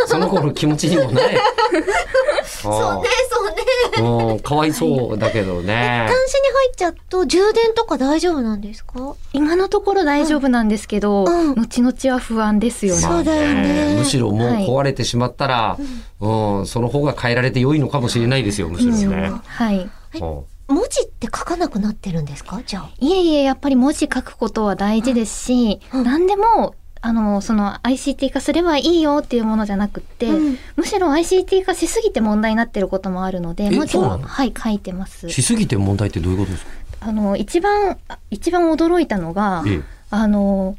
[0.06, 1.38] その子の気持ちにもない。
[2.44, 4.30] そうね、そうね。
[4.32, 4.40] うん。
[4.40, 6.30] かわいそうだけどね端。
[6.30, 9.14] 子に入っちゃうと充電とか大丈夫なんですか？
[9.32, 13.00] 今のところ大丈夫なんですけど、うん後々は不安ですよね。
[13.00, 15.78] そうだよねむしろもう壊れてしまったら、
[16.20, 19.32] うん、その方が変えられて良いのかもしれないですよ、むしろね。
[19.46, 19.78] はい。
[19.80, 20.20] うん。
[20.20, 22.60] 文字って書かなくなってるんですか？
[22.64, 22.90] じゃあ。
[23.00, 26.04] いえいえ、やっぱり文字書くことは大事ですし、うん。
[26.04, 30.58] 何でも、あの、その ICT 化すればいいよっていうものじゃなくって、うん。
[30.76, 34.16] むしろ ICT 化しすぎて問題になってることもあるので、え文字そうなの？
[34.16, 35.28] をはい、書いてます。
[35.30, 36.70] しすぎて問題ってどういうことですか？
[37.00, 39.80] あの、一番、あ一番驚いたのが、ええ。
[40.10, 40.76] あの、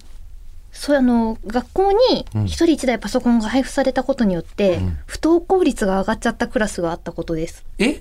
[0.72, 2.46] そうあの学校にうん。
[2.46, 4.98] 一人一台パソコンが配布されたことによって、うん。
[5.06, 7.66] 不登校率が上がっちゃったクラスがあったことです。
[7.78, 7.98] え？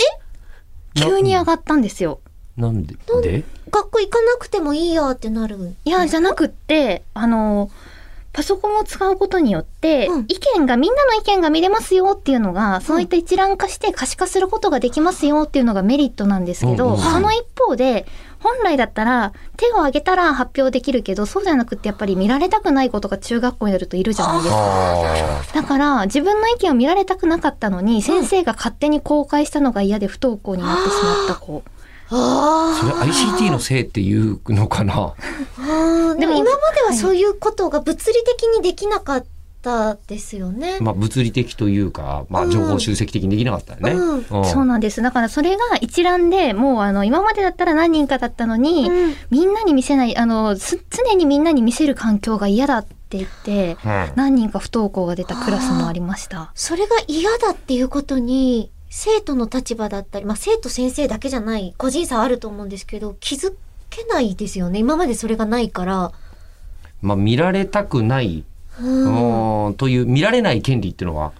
[0.95, 2.21] 急に上がったんですよ。
[2.57, 2.85] なん。
[2.85, 2.97] で？
[3.23, 3.45] で？
[3.71, 5.75] 学校行かなくてもいいやってなる。
[5.85, 7.71] いや、じゃなくって、あの、
[8.33, 10.25] パソコンを使うことによって、うん。
[10.29, 16.99] 意見が、みんなの意見が見れますよっていうのが、そういった一覧化して可視化することができますよっていうのがメリットなんですけど、うんうん。
[16.99, 18.07] その一方で、
[18.43, 24.57] 本来だったら手を挙げたら発表できるけど、そうじゃなくってやっぱり見られたくない子とか中学校になるといるじゃないですか。
[24.59, 31.63] あだから自分の意見を見られたくなかったのに、先生が勝手に公開したのが嫌で不登校になってしまった子。
[32.13, 34.95] あそれ ICT のせいっていうのかな？
[34.95, 35.15] あ。
[35.59, 39.29] でもでも今まではそういうことが物理的にできなかった
[39.63, 40.79] ですよね。
[40.81, 43.93] まあ物理的というか、まあうん情報集積的にできなかったよね。
[43.93, 45.03] うんうんそうなんです。
[45.03, 56.51] だからそれが一覧でもうあの今までだったら何人かだったのに、うんみんなに見せない、あの、す常にみんなに見せる環境が嫌だって言って、うん何人か不登校が出たクラスもありました。
[56.55, 63.55] それが嫌だっていうことに、生徒の立場だったり、まあ生徒先生だけじゃない、個人差あると思うんですけど、気づ
[63.89, 64.79] けないですよね。
[64.79, 66.13] 今までそれがないから。
[67.03, 68.45] まあ見られたくない、
[68.83, 69.67] うん。
[69.67, 71.33] うんという見られない権利っていうのは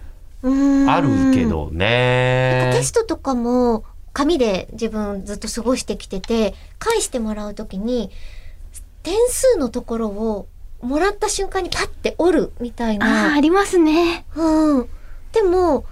[0.43, 0.49] う
[0.85, 1.45] んあるけ。
[1.45, 2.71] どね。
[2.73, 8.09] テストとかも、紙で自分ずっと過ごしてきてて、返してもらうときに、
[9.03, 10.47] 点数のところを
[10.81, 13.33] もらった瞬間にパッて折るみたいな。
[13.33, 14.25] ありますね。
[14.35, 14.89] うん。
[15.31, 15.85] でも、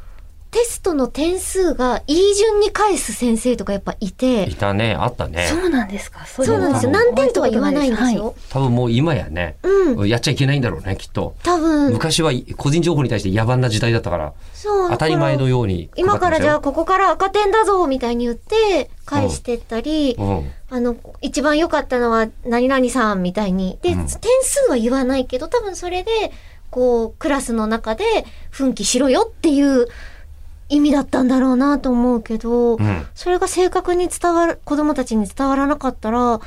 [0.51, 5.45] テストの点数がいい順に返す先生とかやっぱいてい、たね、あったね。
[5.47, 6.25] そうなんですか。
[6.25, 6.91] そそうなんですよ。
[6.91, 8.35] 何点とは言わないんですよ。
[8.49, 10.07] 多分もう今やね、うん。
[10.07, 11.35] やっちゃいけないんだろうね、きっと。
[11.43, 14.89] 多分、昔は個人情報に対して野蛮な時代だったから、そう。
[14.89, 23.77] 当たり前のだように今からじゃあかここから赤点だぞみたいに言って返してったり、かってましたよあの、一番良かったのは何々さんみたいに。
[23.81, 24.07] で、うん点
[24.41, 26.31] 数は言わないけど、多分それで、
[26.69, 28.03] こう、クラスの中で
[28.49, 29.87] 奮起しろよっていう
[30.69, 32.85] 意味だったんだろうなと思うけど、うん。
[32.85, 33.05] うん。
[33.15, 36.39] それが正確に伝わる、子供たちに伝わらなかったら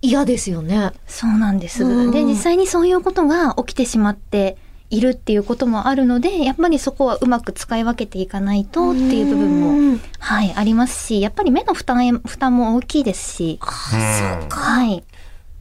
[0.00, 0.92] 嫌ですよね。
[1.06, 1.84] そうなんです。
[1.84, 4.56] うんで、実際にそういうことが起きてしまって
[4.90, 15.04] いるっていうこともあるのでやっぱりそこはうまく使い分けていかないとっていう部分も、うんはい、ありますしやっぱり目の負担へ負担も大きいですし、うんはい、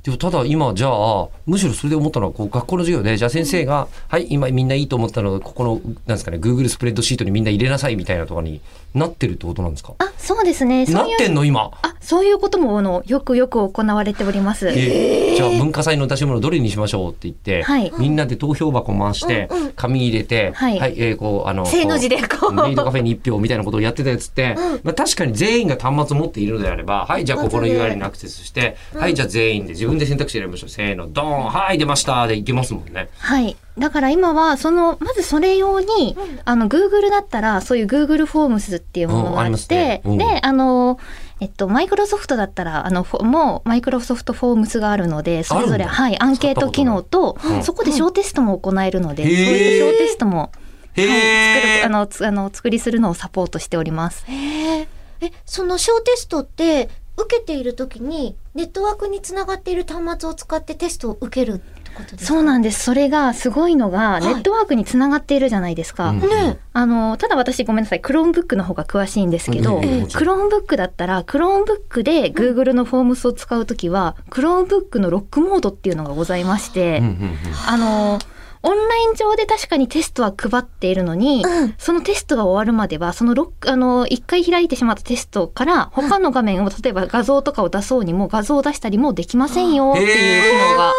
[0.08, 8.62] でもただ今じゃあむしろそれで思ったのはこう学校の授業でじゃあ先生が、はい今みんないいと思ったのでここのなんですかね Google スプレッドシートにみんな入れなさいみたいなとかに
[8.94, 9.96] なってるってことなんですか？
[10.00, 10.86] あそうですね。
[10.86, 11.72] なってんの今。
[11.82, 14.70] あそういうこともあのよくよく行われております。
[14.70, 17.92] えじゃあ文化祭の出し物どれにしましょうって言って、はい。
[17.98, 19.72] みんなで投票箱回してうんうん。
[19.74, 20.78] 紙入れて、はい。
[20.98, 22.54] えーこうあの正の字でこう。
[22.54, 30.70] メイドカフェに一票みたいなことをやってたやつって、まあ、確かに全員が端末を持っているのであればはいじゃあここのまずね URL にアクセスして、はいじゃあ全員で自分で選択肢選びましょう。
[30.70, 33.10] せーのドーンはい出ましたでいけますもんね。
[33.18, 33.56] はい。
[33.78, 40.18] だから今は、その、まずそれ用に、あの、Google だったら、そういう Google フォームスっていうものがあってね、うん。
[40.18, 41.00] で、あの、
[41.40, 50.50] えっと、マイクロソフトだったら、あの、フォもう、マイクロソフト Forms があるので、それぞれ、はい、アンケート機能とうん、そこで小テストも行えるので、そういう小テストも、は
[50.96, 54.26] い、作る、あの、つあの、作りするのをサポートしております。
[54.28, 54.88] へえ。
[55.22, 62.34] え、その小テストって、受けている時に、ネットワークにつながっている端末を使ってテストを受けるってことですか？
[62.34, 62.84] そうなんです。
[62.84, 64.22] それがすごいのが、い。
[64.22, 66.10] ネットワークにつながっているじゃないですか。
[66.10, 66.20] うん。
[66.20, 66.60] ね。
[66.74, 69.84] あの、ただ私ごめんなさい、クロームブックの方が詳しいんですけど、うん。
[69.86, 70.22] ええもちろん。
[70.22, 77.40] クロームブックだったら、クロームブックで Google のフォームスを使うときは、クロームブックのロックモードっていうのがございまして、うん。
[77.68, 78.20] あの、
[78.68, 90.94] オンライン上で確かにテストは配っているのに、うんそのテストが終わるまでは、そのロック、あの、一回開いてしまったテストから、他の画面を、例えば画像とかを出そうにも、画像を出したりもできませんよっていう機能が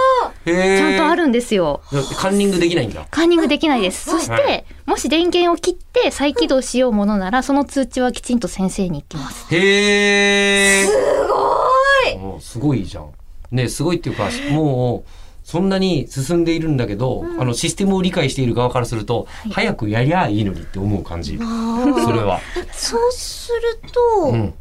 [0.45, 1.83] ちゃんとあるんですよ。
[2.17, 3.07] カンニングできないんだ。
[3.11, 4.11] カンニングできないです。
[4.11, 9.55] そして、はいもし電源を切って再起動しようものなら、その通知はきちんと先生に行きます。
[9.55, 10.87] へえ。
[10.87, 10.93] す
[11.29, 13.11] ごいもうすごいじゃん。
[13.51, 15.11] ねすごいっていうかもう
[15.49, 21.39] そんなに進んでいるんだけど、あのシステムを理解している側からすると、早くやりゃいいのにって思う感じ。
[21.39, 21.47] それ
[22.23, 22.39] は。
[22.71, 24.55] そうすると、うん。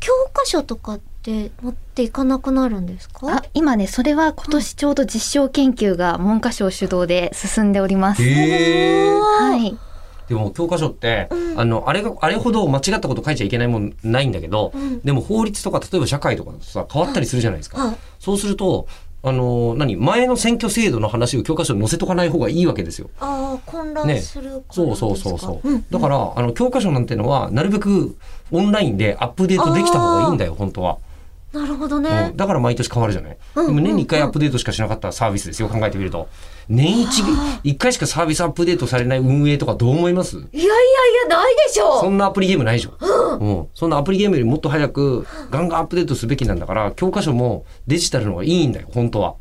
[0.00, 3.30] 教科書とかって持っていかなくなるんですか？
[3.30, 8.22] あ、今ね、それは今年ちょうど実証研究が文科省主導で進んでおります。
[8.22, 9.76] はい。
[10.30, 17.84] でも教科書って、うんあのあれがあれほど間違ったこと書いちゃいけないもんないんだけど、うんでも法律とか例えば社会とかだとさ変わったりするじゃないですか。
[17.84, 18.86] はいそうすると
[19.22, 23.10] あの何前の選挙制度の話を教科書に載せとかない方がいいわけですよ。
[23.20, 25.70] ああ混乱ねするからですか、そうそうそうそう。
[25.70, 28.16] んだからあの教科書なんてのはなるべく
[28.50, 30.98] オンラインでアップデートできた方がいいんだよ本当は。
[31.52, 33.36] なるほどうねん、だから毎年変わるじゃない？
[33.56, 36.28] うんでも年に1回アップデートしかしなかったサービスですよ考えてみると。
[36.68, 40.36] 年一1回しかサービスアップデートされない運営とかどう思います？
[40.36, 40.68] いやいやい
[41.28, 42.92] やないでしょそんなアプリゲームないでしょ？
[43.40, 43.68] うん。
[43.74, 49.34] そんなアプリゲームよりもっと早くガンガンアップデートすべきなんだから、教科書もデジタルの方がいいんだよ、本当は。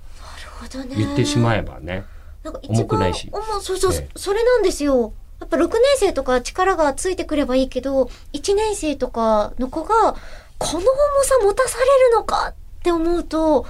[0.70, 2.06] なるほどね言ってしまえばね。
[2.44, 3.30] なんか一重くないし
[3.62, 5.14] そうそう、ええそれなんですよ。
[5.40, 10.16] やっぱ6年生とか力がついてくればいいけど、1年生とかの子が、
[10.60, 10.86] この重
[11.24, 13.66] さ持たされるのかって思うと、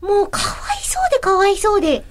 [0.00, 0.46] もうかわ
[0.80, 2.04] いそうでかわいそうで。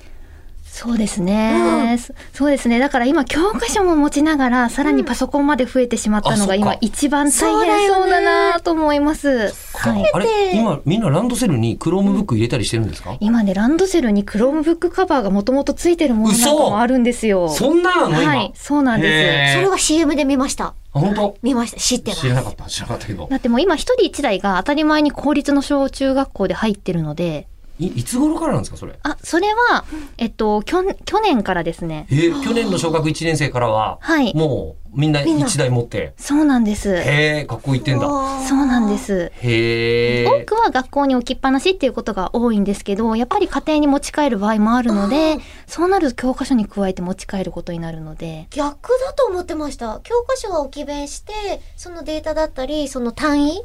[0.65, 2.77] そうですね、そそうですね。
[2.77, 9.51] だから今教科書も持ちながら、さらにパソコンまで増えてしまったのが今一番大変そうだなと思います。
[9.73, 10.11] はい。
[10.13, 17.49] あれ今みんなランドセルにクロームブック入れたりしてるんですか、今ね、ランドセルにクロームブックカバーがもともとついてるものなんかもあるんですよ。
[17.49, 19.55] そんななの今、はい、そうなんです。
[19.55, 20.75] それは CM で見ました。
[20.97, 21.37] あ本当？
[21.41, 21.77] 見ました。
[21.79, 22.21] 知ってます。
[22.21, 27.47] 知らなかった知らなかったけどだってもう今一人一台が当たり前に公立の小中学校で入ってるので、
[27.79, 28.97] いいつ頃からなんですかそれ？
[29.03, 29.85] あ、それは、
[30.17, 32.07] えっと、去去年からですね。
[32.09, 36.13] えー去年の小学1年生からは、はいもうみんなみんな1台持って？
[36.17, 36.95] そうなんです。
[36.95, 38.07] へえ学校行ってんだ
[38.47, 38.97] そうなんで。
[38.97, 39.31] す。
[39.41, 45.37] へえ多くは学校に置きっぱなしっていうことが多いんですけど、やっぱり家庭に持ち帰る場合もあるので、
[45.67, 49.99] そうなると教科書に加えて持ち帰ることになるので、逆だと思ってました。
[50.03, 51.33] 教科書は置き勉して、
[51.75, 53.61] そのデータだったり、その単位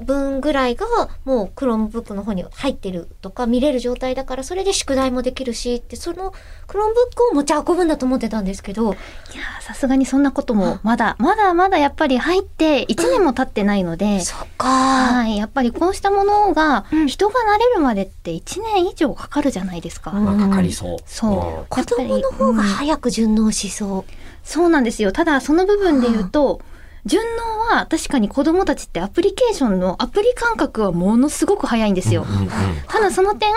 [0.00, 0.86] 分ぐらいが
[1.24, 6.32] もうクロームブックの方に入ってるとか見れる状態だからそれで宿題もできるしってその
[6.66, 20.12] クロームブックを持ち運ぶんだと思ってたんですけどいやーさすがにそんなこともまだ、まだまだやっぱり入って1年も経ってないので、そっかはい、やっぱりこうしたものがうん人が慣れるまでって1年以上かかるじゃないですか。
[20.12, 21.66] うんまあかかりそうそう。
[21.68, 24.12] 子供の方が早く順応しそう。
[24.44, 25.12] そうなんですよ。
[25.12, 26.60] ただその部分で言うと、
[27.06, 32.26] 順応は確かに子供たちってアプリケーションのアプリ感覚はものすごく早いんですよ。
[32.28, 32.48] うんうんうん
[32.88, 33.50] ただその点、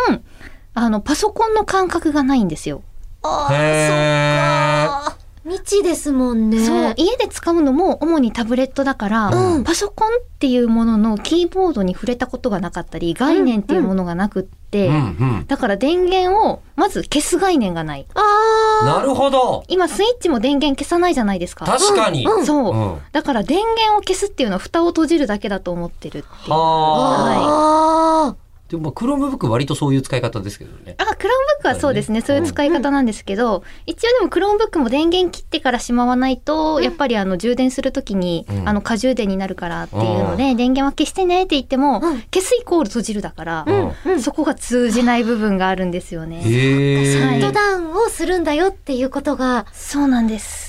[0.74, 2.82] あの、パソコンの感覚がないんですよ。
[3.24, 5.19] あへあ、そっか。
[5.46, 6.66] 未知ですもんね。
[6.66, 14.98] そう、家で使うのも主にタブレットだから、うんパソコンっていうもののキーボードに触れたことがなかったり、概念っていうものがなくって、うんう
[15.42, 18.06] んだから電源をまず消す概念がない。
[18.14, 19.64] あなるほど。
[19.68, 21.66] 今スイッチも電源消さないじゃないですか。
[21.66, 22.26] 確かに。
[22.26, 26.52] うんそう、うんだから電源を消すっていうのは蓋を閉じるだけだと思ってるっていう。
[26.52, 28.36] はあ。
[28.36, 28.36] あ
[28.70, 30.94] でもまあ、クロームブック割とそういう使い方ですけどね。
[31.00, 32.22] あ、クロームブックはそうですね。
[32.22, 46.42] そういう使い方なんですけど、一応でもクロームブックも電源切ってからしまわないと、やっぱりあの充電するときに、うんあの過充電になるからっていうので、電源は消してねって言っても、うん消すイコール閉じるだから、うんうんそこが通じない部分があるんですよね。
[46.46, 47.22] へえ。
[47.26, 50.69] はいカウントダウンをするんだよっていうことが、そうなんです。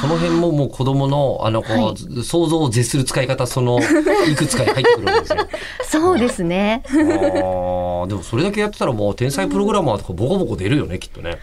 [0.00, 3.80] その辺ももう子供の、あの、こう、はい想像を絶する使い方、その、
[4.30, 5.38] いくつかに入ってくるんですよ。
[5.84, 6.82] そうですね。
[6.86, 11.38] あーでもそれだけやってたらもう天才プログラマーとかボコボコ出るよね、きっとね。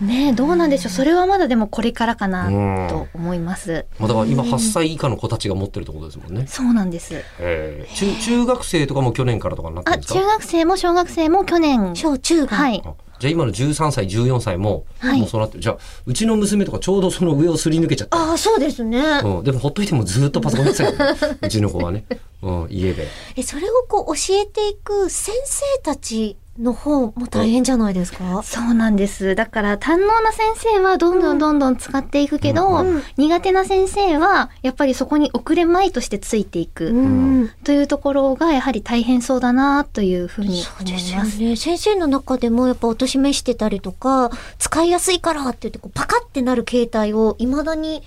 [0.00, 0.92] ねえどうなんでしょう。
[0.92, 3.86] それはまだでもこれからかうんなと思います。
[3.98, 6.46] まあ、だから今8歳以下の子たちが持ってるってことですもんね。
[6.46, 7.14] そうなんです。
[7.38, 10.20] えー中中学生とかも去年からとかになってるあ、んですか？
[10.20, 12.56] 中学生も小学生も去年、小中が。
[12.56, 12.82] はい。
[12.84, 18.98] あじゃあ今の13歳14歳も、はいもうそうなってるじゃあうちの娘とかちょうどその上をすり抜けちゃった、ああ、そうですね。
[19.24, 22.04] うん、でもほっといてもずっとパソコンやってたよねうちの子はね、
[22.42, 23.06] うん、家で
[23.36, 28.42] え、それをこう教えていく先生たちの方も大変じゃないですか？
[28.44, 29.34] そうなんです。
[29.34, 37.06] だから、堪能な先生はどんどんどんどん使っていくけど、うんうん苦手な先生は、やっぱりそこに遅れまいとしてついていく、う
[37.44, 37.50] ん。
[37.64, 41.38] というところが、やはり大変そうだな、というふうにそう思いですす。
[41.40, 41.56] ね。
[41.56, 48.02] 先生の中でもやっぱおとしめしてたりとか、使いやすいからって言ってパカってなる携帯を未だに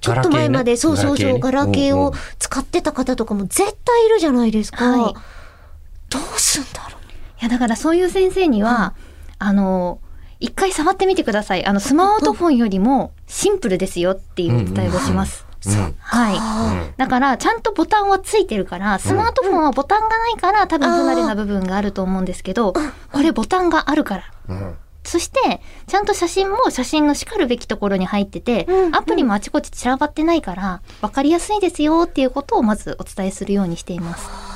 [0.00, 4.84] ちょっと前まで、ねそうそうそう、ガラケーを使ってた方とかも絶対いるじゃないですか。
[4.84, 5.14] はい
[6.10, 7.03] どうすんだろうい
[7.40, 8.94] や、だからそういう先生には、
[9.38, 9.98] あの、
[10.40, 11.64] 一回触ってみてください。
[11.64, 15.46] あの、スマートフォンよりもシンプルですよっていうお伝えをします。
[15.66, 15.94] うん。
[15.98, 16.36] はい。
[16.38, 22.74] あだから、ちゃんとボタンはついてるから、スマートフォンはボタンがないから、多分不慣れな部分があると思うんですけど、
[23.12, 24.24] これボタンがあるから。
[24.48, 24.76] うん。
[25.04, 28.96] そして、ちゃんと写真も写真の叱るべきところに入ってて、うん。
[28.96, 34.53] アプリもあちこち散らばってないから、わかりやすいですよっていうことをまずお伝えするようにしています。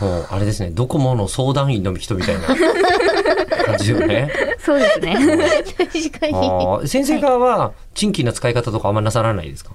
[0.00, 2.46] もうあれですねドコモの相談員の人みたいな
[3.64, 5.16] 感じよねそうですね。
[5.76, 6.26] 確か
[6.82, 6.88] に。
[6.88, 9.72] 先生側は珍奇な使い方とかあんまなさらないですか？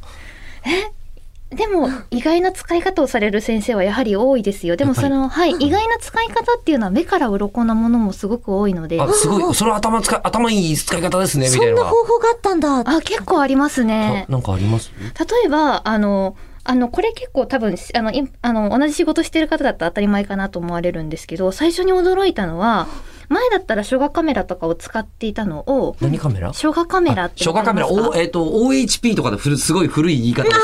[1.50, 4.78] でも、意外な使い方をされる先生はやはり多いですよ。
[4.78, 12.80] でも、その、はい、意外な使い方っていうのは目から鱗なものもすごく多いので、あすごいそれ頭使い頭いい使い方ですねみそんなたいな方法があったんだ。
[12.86, 14.32] あ、結構ありますねあ。
[14.32, 14.92] なんかあります？
[14.98, 22.88] 例えば、あの、あの、これ結構多分、あの、いあの同じ仕事してる方だったら当たり前かなと思われるんですけど、最初に驚いたのは、
[23.30, 26.52] 前だったら小画カメラとかを使っていたのを、何カメラ？
[26.52, 30.62] カメラって初夏カメラ、おえっ、と、OHP とかで古すごい古い言い方をする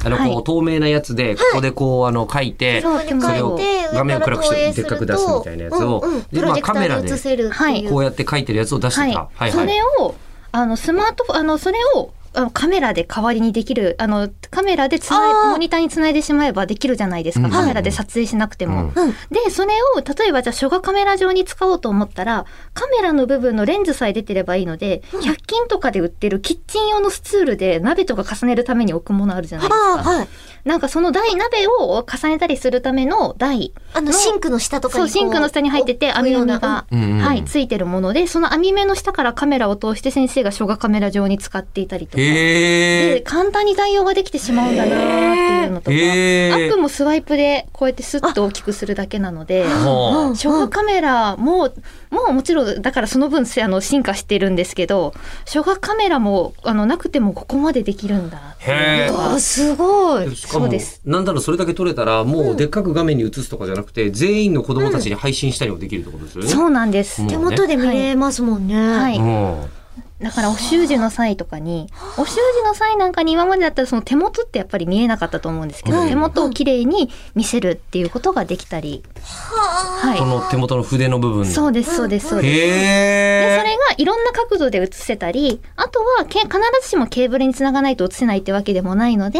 [0.00, 0.44] と、あの、こう、はい。
[0.44, 3.58] 透明なやつで、ここでこう、あの、書いて、それを
[3.92, 6.22] 画面を暗くして、上でっかく出すみたいなやつを、うんうん。
[6.32, 7.10] で、まあカメラで。
[7.10, 9.12] こうやって書いてるやつを出してはい。
[9.12, 9.28] た。
[9.34, 9.66] はいそはい。
[9.66, 10.14] れを、
[10.52, 12.12] あの、スマートフォン、あの、それを、
[12.52, 17.46] カメラで代わりにできる、あの、カメラでつないモニターにつないでしまえばできるじゃないですか。
[17.46, 18.92] うんカメラで撮影しなくても。
[18.94, 19.10] うんうん。
[19.30, 30.02] で、それを、例えばじゃあ、初画カメラ上に使おうと思ったら、カメラの部分のレンズさえ出てればいいので、100均とかで売ってるキッチン用のスツールで鍋とか重ねるために置くものあるじゃないですか。
[30.02, 30.28] はい。
[30.66, 33.72] なんかその台、鍋を重ねたりするための台。
[33.94, 36.56] あの、シンクの下とかそう、にこシンクの下に入ってて、網ような。
[36.90, 42.16] 目が、はい、ついてるもので、その網目の下からカメラを通して先生が初画カメラ上に使っていたりとか。
[42.18, 43.22] で。
[43.24, 50.34] 簡単に代用ができてしまうんだなっていうのとか、アップもスワイプでこうやってスッと大きくするだけなので、はあ。
[50.34, 51.70] 初画カメラも、
[52.10, 59.40] もうもちろん、だからその分せあの進化してるんですけど、初画カメラもあのなくてもここまでできるんだっていうのあが。
[59.40, 60.36] すごい。
[60.36, 66.48] しかもそうですなんだろうそれだけ撮れたらもうでっかく画面に映すとかじゃなくて、全員の子供たちに配信したりもできるってことですよね。
[66.48, 67.22] そうなんです。
[67.22, 68.74] もう手元で見れますもんね。
[68.74, 69.18] はい。
[69.18, 69.85] うん
[70.20, 79.02] だからお習字の際とかに、お習字の際なんかに今までだったらその手元ってやっぱり見えなかったと思うんですけど、うん手元をきれいに見せるっていうことができたり。
[79.22, 81.46] はこの手元の筆の部分い。
[81.46, 82.54] そうです、そうです、そうです。
[82.54, 89.38] で、そへれがいろんな角度で映せたり、あとはけ必ずしもケーブルにつながないと映せないってわけでもないので、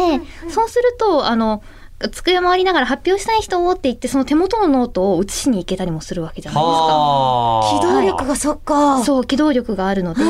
[0.49, 1.63] そうすると、あの、
[2.11, 6.77] 机回りながら発表したい人をって言って、その手元のノートを映しに行けたりもするわけじゃーないですか。
[6.77, 9.03] は機動力がそっか。
[9.03, 10.21] そう、機動力があるので、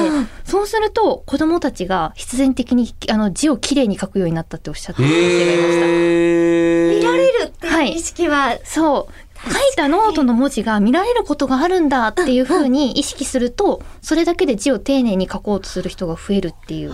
[0.46, 5.86] そうすると子供たちが必然的にあの字をきれいに書くようになったっておっしゃってる先生がいました。
[6.88, 9.27] 見られるっていう意識は、そう。
[9.48, 16.92] 書いたノートの文字が見られることがあるんだっていうふうに意識すると、それだけで字を丁寧に書こうとする人が増えるっていう。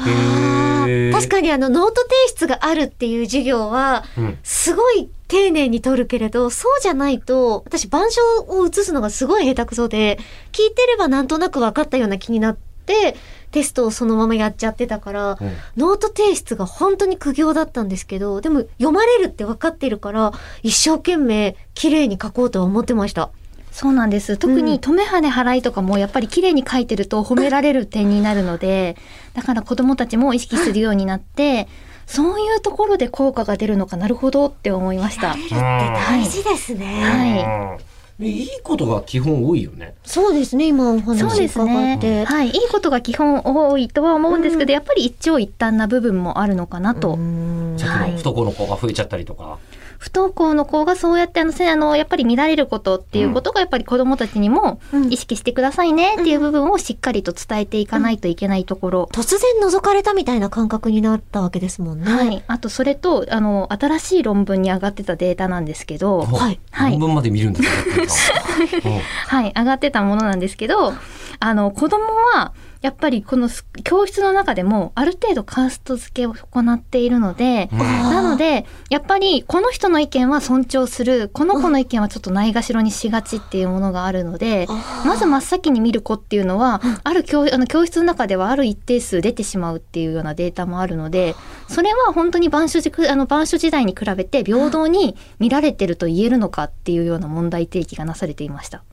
[1.13, 10.19] 確かにあのノート提出があるっていう授業は、うんすごい丁寧に取るけれど、そうじゃないと、私板書を写すのがすごい下手くそで、
[10.51, 13.15] 聞いてればなんとなく分かったような気になって、
[13.53, 23.29] テストをそのままやっちゃってたから、うんノート提出が本当に苦行だったんですけど、でも読まれるって分かってるから、一生懸命綺麗に書こうとは思ってました。
[23.71, 24.37] そうなんです。
[24.37, 28.97] 特に止め跳ね払いとかもやっぱり綺麗に書いてると褒められる点になるので、
[29.33, 31.67] だから子供たちも意識するようになって、
[32.05, 35.35] そういうところで効果が出るのかなるほどって思いました。
[35.35, 37.03] 大事ですね。
[37.03, 39.95] はいうんいいことが基本多いよね。
[40.03, 42.25] そうですね、今お話そうです伺ねって。。
[42.25, 42.47] はい。
[42.47, 47.13] いいことが基本多いとは思うんですけど、やっぱり一長一短な部分もあるのかなと。
[47.13, 49.57] うんさっきはいの不登校の子が増えちゃったりとか。
[50.03, 55.13] 不登校の子がそうやってあのせあのやっぱり見られることっていうことがやっぱり子どもたちにもうん。
[55.13, 59.09] 意識してくださいねっていう部分をしっかりと伝えていかないといけないところ。
[59.13, 62.11] 突然覗かれたみたいな感覚になったわけですもんね。
[62.11, 66.59] はい、あとそれとあの新しい論文に上がってたデータなんですけど、はい。
[66.71, 66.91] はい。
[66.91, 67.61] 論文まで見るんだ。
[67.63, 68.91] から。
[68.91, 68.99] うん。
[68.99, 70.93] はい、上がってたものなんですけど、
[71.39, 72.03] あの子供
[72.35, 72.51] は
[72.83, 77.79] やっぱりこのす教室の中でもある程度カースト付けを行っているので、うん。
[77.79, 84.67] なのでやっぱりこの人の意見は尊重するこの子の意見はちょっとないがしろにしがちっていうものがあるので
[85.05, 91.35] まず真っ先に見る子っていうのはある教あの教室の中ではある一定数出てしまうっていうようなデータもあるので
[91.67, 98.83] それは本当に板書時あの板書時代に比べて平等に見られてると言えるのかっていうような問題提起がなされていました。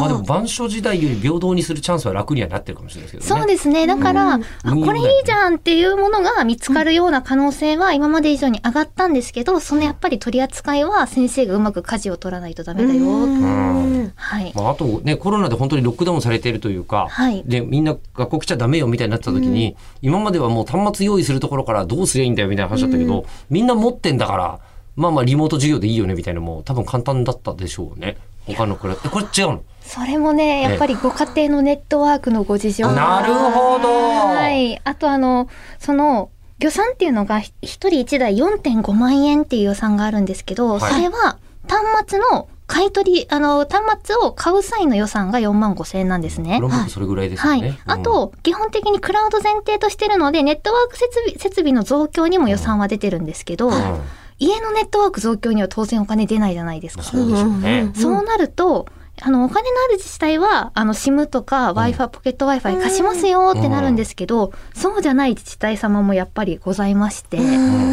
[0.00, 3.40] まあでも板書時代より平等にするチャンスは楽にはなってるかもしれないですけどね。
[3.40, 3.86] そうですね。
[3.86, 13.02] だから、うんあこれいいじゃんっていうものが見つかるような可能性は今まで以上に上がったんですけど、そのやっぱり取り扱いは先生がうまく舵を取らないとダメだよ。
[13.02, 14.52] うんはい。
[14.54, 24.60] まあ、あとね、コロナで本当にロックダウンされているというか、はいで、みんな学校来ちゃダメよみたいになってた時に、今まではもう端末用意するところからどうすりゃいいんだよみたいな話だったけど、みんな持ってんだから、
[24.96, 28.18] まあまあリモート授業でいいよねみたいなのも多分簡単だったでしょうね。
[28.46, 29.00] 他のクラス。
[29.06, 29.62] え、これ違うの？
[29.92, 34.80] それもね、やっぱりご家庭のネットワークのご事情なるほどはい。
[34.84, 36.30] あとあの、その、
[36.60, 41.38] 予算っていうのがひ一人一台4.5万円っていう予算があるんですけど、はいそれは
[41.68, 46.58] 端末の買い取り、あの、端末を買う際の予算が4万5千円なんですね。
[46.88, 47.60] それぐらいですよね。
[47.60, 47.78] はい。
[47.84, 54.00] あと、基本的にクラウド前提としてるので、ネットワーク設備設備の増強にも予算は出てるんですけど、うん、うん
[54.38, 57.04] 家のネットワーク増強には当然お金出ないじゃないですか。
[57.04, 57.92] そうでしょうね。
[57.94, 58.86] そうなると、
[59.24, 67.42] あの、お金のある自治体は、あの、SIM とか Wi-Fi、ポケット Wi-Fi 貸しますよってなるんですけど、そうじゃない自治体様もやっぱりございまして、う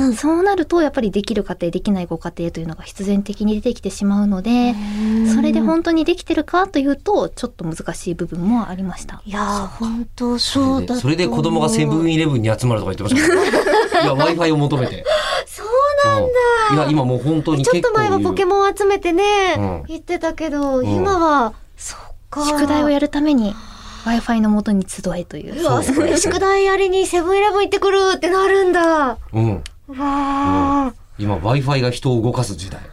[0.09, 0.13] ん。
[0.13, 4.73] そうなると、やっぱりできる家庭、できないご家庭というのが必然的に出てきてしまうので、
[5.33, 9.21] それで本当にできてるかというと、ちょっと難しい部分もありました。
[9.25, 11.01] いやー、本当そうだと思う。
[11.01, 13.69] それで子供がセブンイレブンに集まるとか言ってましたけど
[14.01, 15.05] いや Wi-Fi を求めて。
[15.45, 15.67] そう
[16.05, 16.75] なんだ。
[16.75, 22.45] いや今もう本当にちょっと前はポケモン集めてね、うん言ってたけど、ん今は、そっか。
[22.45, 23.53] 宿題をやるために
[24.05, 25.65] Wi-Fi の元に集えというう。
[25.65, 29.17] わ、それ宿題やりにセブンイレブン行ってくるってなるんだ。
[29.33, 29.63] うん。
[29.89, 30.93] うわー。
[31.17, 32.81] 今 Wi-Fi が人を動かす時代。
[32.81, 32.89] うん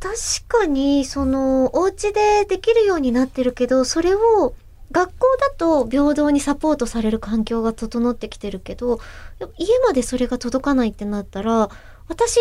[0.00, 0.16] 確
[0.48, 4.54] かに、その、お家でできるようになってるけど、それを、
[4.90, 9.00] 学校だと平等にサポートされる環境が整ってきてるけど、
[9.58, 11.68] 家までそれが届かないってなったら、
[12.08, 12.38] 私、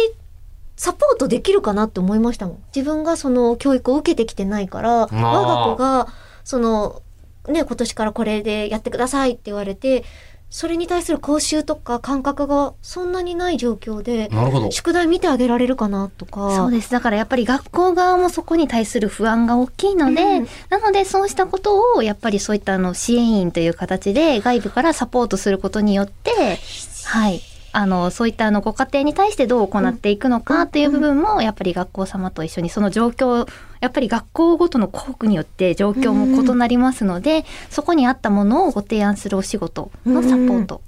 [0.76, 2.64] サポートできるかなって思いましたもん。
[2.76, 6.08] 自分がその教育を受けてきてないから、我が子が、
[6.44, 7.02] その、
[7.48, 10.04] ね、今年からこれでやってくださいって言われて、
[10.50, 14.72] それに対する講習とか感覚がそんなにない状況で、なるほど。
[14.72, 16.56] 宿題見てあげられるかなとか。
[16.56, 16.90] そうです。
[16.90, 26.60] だからやっぱり学校側もそこに対する不安が大きいので、うんなのでそうしたことをやっぱりそういったあの支援員という形で外部からサポートすることによって、
[27.06, 27.42] はい。
[27.78, 33.48] あの、そういったあのご家庭に対してどう行っていくのかという部分も、やっぱり学校様と一緒にその状況、
[33.82, 40.82] やっぱり学校ごとの校区によって状況も異なりますので、そこに合ったものをご提案するお仕事のサポート。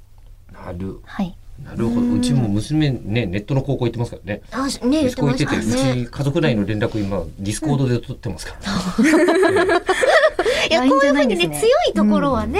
[0.51, 0.99] なる。
[1.05, 1.37] はい。
[1.63, 2.11] なるほど。
[2.11, 4.41] うちも娘ね、ネットの高校行ってますからね。
[4.49, 5.57] あ、ね、行ってて。
[5.57, 9.77] うち家族内の連絡今、ディスコードで取ってますから。
[10.71, 12.59] いや、こうじいうふうにね強いところはね、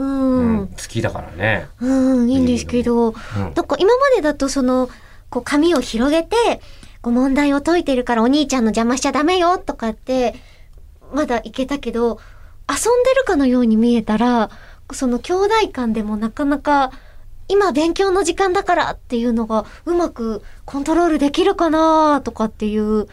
[0.00, 0.56] う、うん。
[0.62, 0.68] ん。
[0.68, 1.68] 好きだからね。
[1.80, 3.14] うん、いいんですけど、うん。
[3.40, 4.88] なんか今までだとその、
[5.28, 6.60] こう紙を広げて、
[7.02, 10.34] こう問題を解いてるからお兄ちゃんの邪魔しちゃダメよとかって、
[11.12, 12.18] まだいけたけど、
[12.68, 14.50] 遊んでるかのように見えたら、
[14.92, 16.92] その兄弟間でもなかなか、
[17.48, 23.08] 今勉強の時間だからっていうのがうまくコントロールできるかなとかっていう、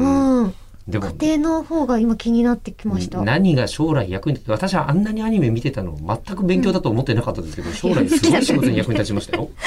[0.00, 0.54] うん、
[0.88, 3.22] でも、家庭の方が今気になってきました。
[3.22, 9.48] 何が将来役に立私はあんなにアニメ見てたの全く勉強だと思ってなかったですけど、将来すごい仕事に役に立ちましたよ。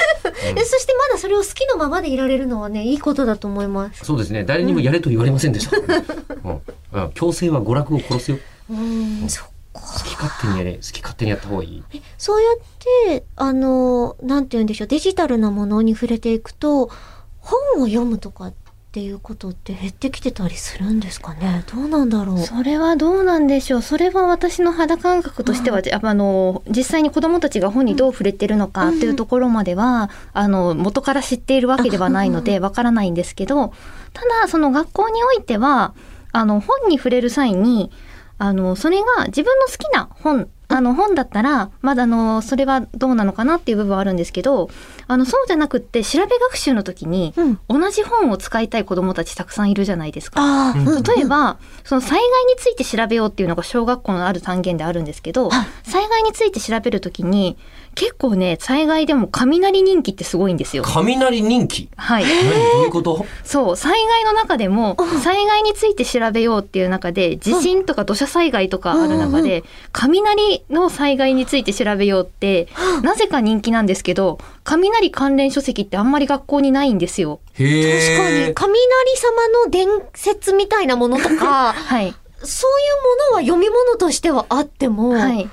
[0.56, 4.04] えそしてまだそれを好きのままでいられるのはね、いいことだと思います。
[4.04, 4.44] そうですね。
[4.44, 5.76] 誰にもやれと言われませんでした。
[5.76, 6.60] うん
[6.92, 8.38] うん強制は娯楽を殺すよ。
[8.70, 9.56] うん、そっか。
[9.80, 11.82] 好きき勝手にやれ好き勝手にやった方がいい
[12.18, 16.90] そうやって、あの、なんて言うんでしょう、デジタルなものに触れていくと、
[17.38, 18.65] 本を読むとかって
[19.00, 21.64] いうことって減ってきてたりするんですかね？
[21.72, 22.38] どうなんだろう？
[22.38, 23.82] それはどうなんでしょう？
[23.82, 33.72] それは私の肌感覚としては、やっぱあの実際に子どもたちが本にどう触れてるのかっていうところまでは、あの元から知っているわけではないのでわからないんですけど
[34.12, 35.94] ただその学校においては
[36.32, 37.90] あの本に触れる際に
[38.38, 44.68] あのそれが自分の好きな本あの本だったらまだあのそれはどうなのかなっていう部分はあるんですけど
[45.06, 47.58] あのそうじゃなくって調べ学習の時にうん。
[47.68, 50.74] 同じ本を使いたい子どもたちたくさんいるじゃないですか。
[50.74, 57.56] 例え、ば、その災害について調べようっていうのが小学校のある単元であるんですけど、はい災害について調べるときに、
[57.96, 60.82] 結構ね、災害でも雷人気ってすごいんですよ。
[60.86, 61.88] 雷人気？
[61.96, 62.24] はい。
[62.24, 62.50] 何？
[62.74, 63.24] どういうこと？
[63.42, 72.68] そう、災害の中でも、災害について調べようっていう中で、地震とか土砂災害とかある中で、雷の災害について調べようって、
[73.02, 77.40] なぜか人気なんですけど、雷関連書籍ってあんまり学校にないんですよ。
[77.54, 78.78] へ確かに、え雷
[79.16, 82.14] 様の伝説みたいなものとか、 はい。
[82.42, 82.84] そうい
[83.32, 85.48] うものは読み物としてはあっても、はい。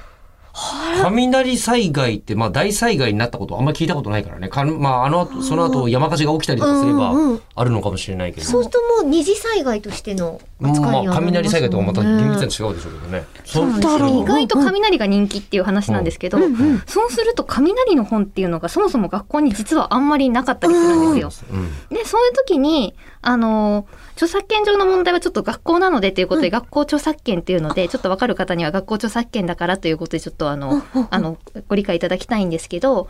[0.54, 4.50] 雷災害って、まあ、大災害になったことあんまり聞いたことないからね。
[4.50, 7.14] かんまあ、あの後、その後山火事が起きたりとかすれば
[7.56, 8.46] あるのかもしれないけど。
[8.46, 13.24] そうするともう二次災害としての扱いにまあ、雷災害とはまた厳密に違うでしょうけどね。
[13.46, 21.48] そうなんです意外と雷が人気っていう話なんですけど、うんうんそうすると雷の本っていうのがそもそも学校に実はあんまりなかったりするんですよ。
[21.52, 21.70] うん。
[21.90, 31.38] でそういう時にあの著作権上の問題はちょっと学校なのでということで、学校著作権っていうのでちょっとわかる方には学校著作権だからということでちょっとあの、あの
[31.68, 33.08] ご理解いただきたいんですけど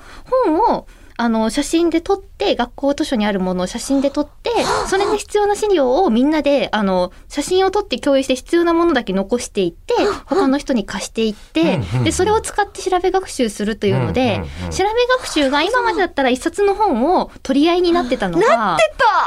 [0.47, 0.87] 本を
[1.17, 4.51] あの写真で撮って学校図書にあるものを写真で撮って
[4.87, 9.93] それで必要な資料をみんなであの写真を撮って共有して必要なものだけ残していって
[10.25, 14.41] 他の人に貸していってでそれを使って調べ学習するというので
[14.71, 14.89] 調べ
[15.19, 18.77] 学習が今までだったら一冊の本を取り合いになってたのが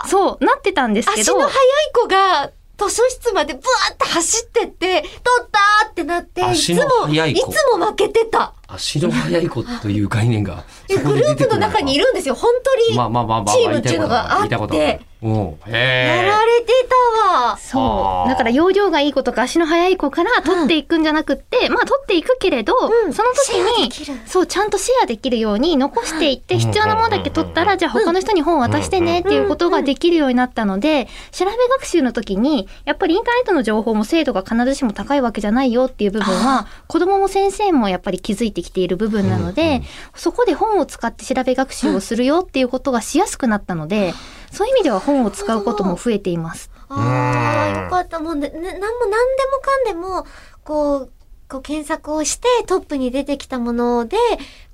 [0.03, 0.09] た。
[0.09, 1.33] そうなってたんですけど。
[1.33, 1.53] 足の速い
[1.93, 5.11] 子が図書室までブワーって走ってって、取
[5.43, 8.53] ったーってなって、いつも、いつも負けてた。
[8.69, 12.97] 足の速い子という概念が、 グループの中にいるんですよ、本当に。
[12.97, 15.01] まあまあまあまあ、チームっていうのがあって見たことある。
[15.16, 15.73] うん。
[15.73, 17.57] やへられてたわ。
[17.59, 18.29] そう。
[18.29, 23.13] だから容量がいい子とか足の速い子から取っていくんじゃなくって、まあ取っていくけれど、うん。
[23.13, 23.93] その時に
[24.27, 39.83] そう、ちゃんとシェアできるように残していって、うん必要なものだけ取ったら、じゃあ他の人に本を渡してねっていうことができるようになったので、調べ学習の時に、やっぱりインターネットの情報も精度が必ずしも高いわけじゃないよっていう部分は、子供も先生もやっぱり気づいてきている部分なので、
[40.15, 44.15] そこで本を使って調べ学習をするよっていうことがしやすくなったので、
[44.51, 46.71] そういう意味では本を使うことも増えています。
[46.89, 48.21] ああ、よかった。
[48.21, 50.27] もうね、ねなんも何でもかんでも、
[50.65, 51.13] こう、
[51.49, 54.17] こう検索をしてトップに出てきたもので、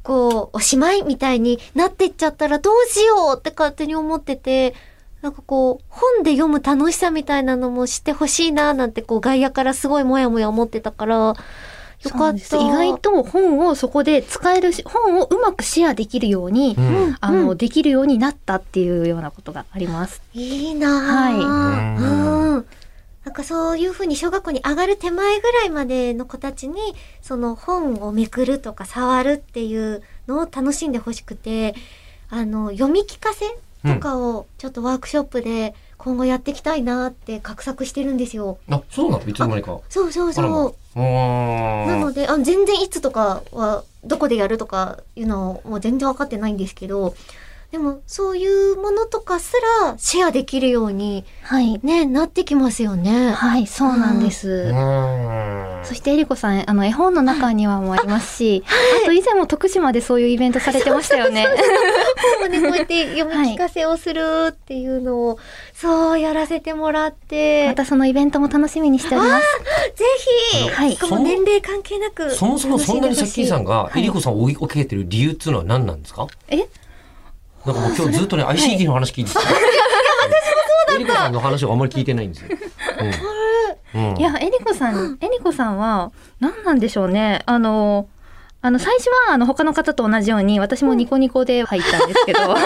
[0.03, 4.75] こう、おしまいみたいになってっちゃったらどうしようって勝手に思ってて、
[5.20, 11.35] なんかこう、本で読む楽しさみたいなのも知ってほしいななんてこう外野からすごいもやもや思ってたから、
[12.05, 12.57] よかった。
[12.57, 16.84] 意外と本をそこで使えるし、本をうまくシェアできるように、うん。
[16.84, 20.22] うんあの、うんできるようになったっていうようなことがあります。
[20.32, 21.00] いいなぁ。
[21.00, 21.34] はい
[22.03, 22.66] うん。
[23.24, 31.74] なんかそういうふうに小学校に上がる手前ぐらいまでの子たちに、その本をめくるとか触るっていうのを楽しんでほしくて、
[32.30, 33.46] あの、読み聞かせ
[33.94, 35.74] とかをちょっとワークショップで
[36.05, 38.59] 今後やっていきたいなって画策してるんですよ。
[38.68, 39.28] あ、そうなの？
[39.28, 39.78] いつの間にか。
[39.88, 40.98] そうそうそう。
[40.98, 47.14] なので、あ全然いつとかは、どこでやるとかいうのもう全然わかってないんですけど、
[47.73, 51.81] でもそういうものとかすらシェアできるようにはい。
[51.83, 53.33] ね、なってきますよね。
[53.33, 54.70] はい、そうなんでうす。
[54.73, 55.85] ーん。
[55.85, 58.62] そしてえりこさん、あの絵本の中にはもありますし、
[59.03, 61.47] あと以前も徳島でそういうイベントされてましたよね。
[62.41, 65.39] 本をね、こうやって読み聞かせをするっていうのを、
[65.75, 69.45] そうやらせてもらって、またそのイベントも楽しみにしております。
[69.97, 70.05] ぜ
[70.61, 76.27] ひ、はいも年齢関係なく、そもそもそんなにさっきーさんが、いえりこさんを追いかけてる理由っていうのは何なんですか？
[76.49, 76.66] え？
[77.67, 79.41] なんかもう今日ずっとね、ICT の話聞いてた。
[79.41, 79.45] い。
[79.45, 80.35] や、 私もそう
[80.89, 80.97] だった。
[80.97, 82.49] えりこさんの話をあんまり聞いてないんですよ。
[83.95, 84.11] うん。
[84.11, 84.17] うん。
[84.19, 86.11] いや、えりこさん、えりこさんは、
[86.41, 87.43] 何なんでしょうね。
[87.47, 88.09] あの、
[88.65, 92.57] あの、最初は、あの、他の方と同じように、私もニコニコで入ったんですけど、は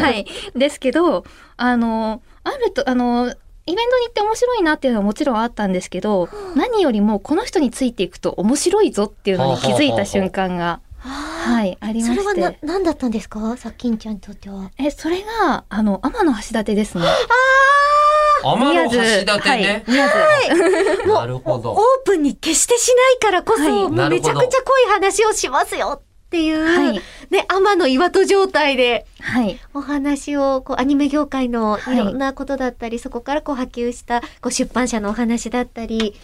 [0.00, 0.26] はい。
[0.56, 1.24] ですけど、
[1.56, 3.32] あの、あると、あの、
[3.66, 5.38] イベントに行って面白いなっていうのはもちろん。
[5.38, 5.72] あったん。
[5.72, 13.56] ですけど、何よりもこの人についていくと面白いぞっていうのに気づいた瞬間が、はい、ありまそれはな何だったんですか？
[13.58, 14.70] さっきんちゃんにとっては。
[14.78, 17.04] え、それが、あの、天橋立ですね。
[18.42, 19.84] 天の橋立はいね。。
[19.86, 21.06] 宮津。
[21.06, 27.00] もう、 なるほどオープンに決してしないからこそ、はいもうめちゃくちゃ濃い話をしますよっていう、はい
[27.30, 29.58] ね、天の岩戸状態ではい。
[29.72, 36.14] お話を、こう、アニメ業界のはいいろんなことだったり、そこからこう波及した、こう、出版社のお話だったり、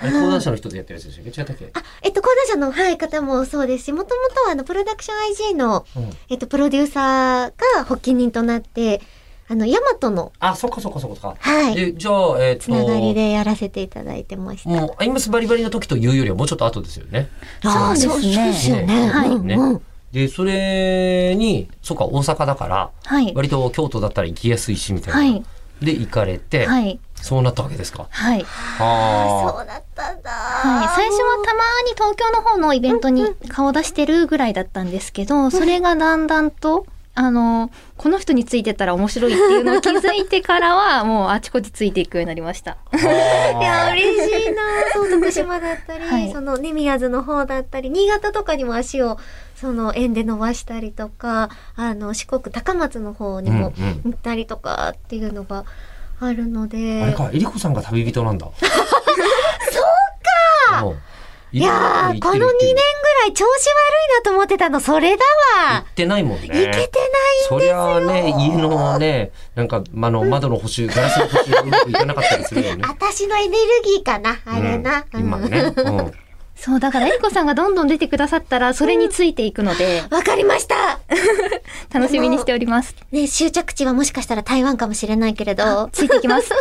[0.00, 1.70] あれ講談社の人でやってるやつでしょ違ったっけ？
[1.72, 6.10] あ、えっと、講談社の、はい、方もそうですし、もともとは、あの、プロダクション IG の、うん。
[6.28, 9.00] えっと、プロデューサーが発起人となって、
[9.48, 11.36] あの、ヤマトの、あそっかそっかそっか。
[11.38, 14.68] はい、でじゃあえっ、つながりとでやらせていただいてました。
[14.68, 17.28] もうアイマスバリバリの時というよりはもうちょっと後ですよね。
[17.62, 18.82] ああ、そうですね。
[18.82, 19.08] ね。
[19.08, 19.28] はい。
[19.28, 19.54] うんね。
[19.54, 19.82] うん。
[20.10, 23.32] でそれにそっか大阪だからはい。
[23.36, 25.44] 割と京都だったら行きやすいしみたいな、はい。
[25.80, 26.98] で行かれて、はい。
[27.22, 28.06] そうなったわけですか？
[28.10, 28.44] はい。
[28.44, 30.30] はそうだったんだ。
[30.30, 36.86] はい、最初はたまに東京の方のイベントに顔出してるぐらいだったんですけど、それがだんだんと、
[37.18, 42.76] あの、この人についてたら面白いっていうのを気づいてからは、 もうあちこちついていくようになりました。
[42.92, 42.96] あ。
[43.00, 43.00] い
[43.64, 44.62] や、嬉しいな。
[44.92, 46.30] そう、徳島だったり、はい。
[46.30, 49.18] そのね、宮津の方だったり、新潟とかにも足を、
[49.58, 54.00] その、縁で伸ばしたりとか、あの、四国、高松の方にもうんうん。
[54.04, 55.64] 行ったりとかっていうのが
[56.20, 57.02] あるので。
[57.02, 58.48] あれかえりこさんが旅人なんだ。
[58.60, 58.70] そう
[60.70, 60.94] か。
[61.52, 62.40] いやー、この2年ぐ
[63.22, 63.54] らい調子悪い
[64.16, 65.24] なと思ってたの、それだ
[65.62, 65.78] 行わ。
[65.90, 66.48] ってないもんね。
[66.48, 66.88] 行けてない
[67.48, 72.82] そりゃあね家のねなんか、まあの窓の補修ガラスの補修がうまくいかなかったりするよね。
[72.88, 75.04] 私のエネルギーかな、あれな。
[75.14, 75.20] うん。
[75.20, 76.12] 今ね、 うん
[76.56, 81.00] そう、だからエリコさんがどんどん出てくださったら、それについていくので、 わかりました。
[81.92, 82.96] 楽しみにしております。
[83.12, 85.90] ね、終着地はもしかしたら台湾かもしれないけれど。
[85.92, 86.50] ついていきます。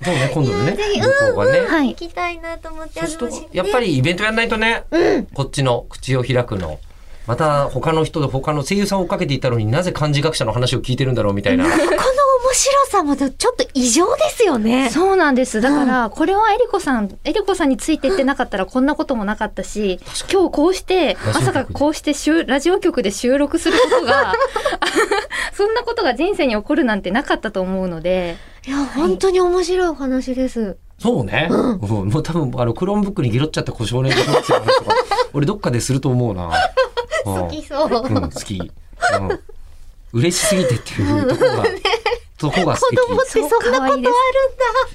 [0.00, 3.00] そうね今度のねぜひうがね、はい行きたいなと思って、
[3.52, 4.84] やっぱりイベントやんないとね、
[5.34, 6.78] こっちの口を開くの
[7.26, 11.88] また他の人で他の声優さんを追っかけていたのになぜ漢字学者の話を聞いてるんだろうみたいなこの面
[12.88, 14.90] 白さもちょっと異常ですよね。
[14.90, 15.60] そうなんです。
[15.60, 20.00] だから、これはエリコさん、エリコさんについていってなかったらこんなこともなかったし、
[20.32, 24.34] 今日こうして、まさかこうして収ラジオ局で収録することが、
[25.52, 28.36] そんなことが人生に起こるなんてなかったと思うので、
[28.66, 30.76] いや、本当に面白いお話です。
[30.98, 32.08] そうね、うん。
[32.08, 34.96] もう多分あのクローンブックにギロっちゃった小少年小学生の話とか
[35.32, 36.50] 俺どっかですると思うな。
[37.24, 37.88] 好きそう。
[37.88, 38.70] うん、好き、うん、
[40.12, 41.64] 嬉しすぎてっていうとこが、
[42.38, 43.32] とこが素子供って敵。
[43.32, 44.10] そんなことあるんだ。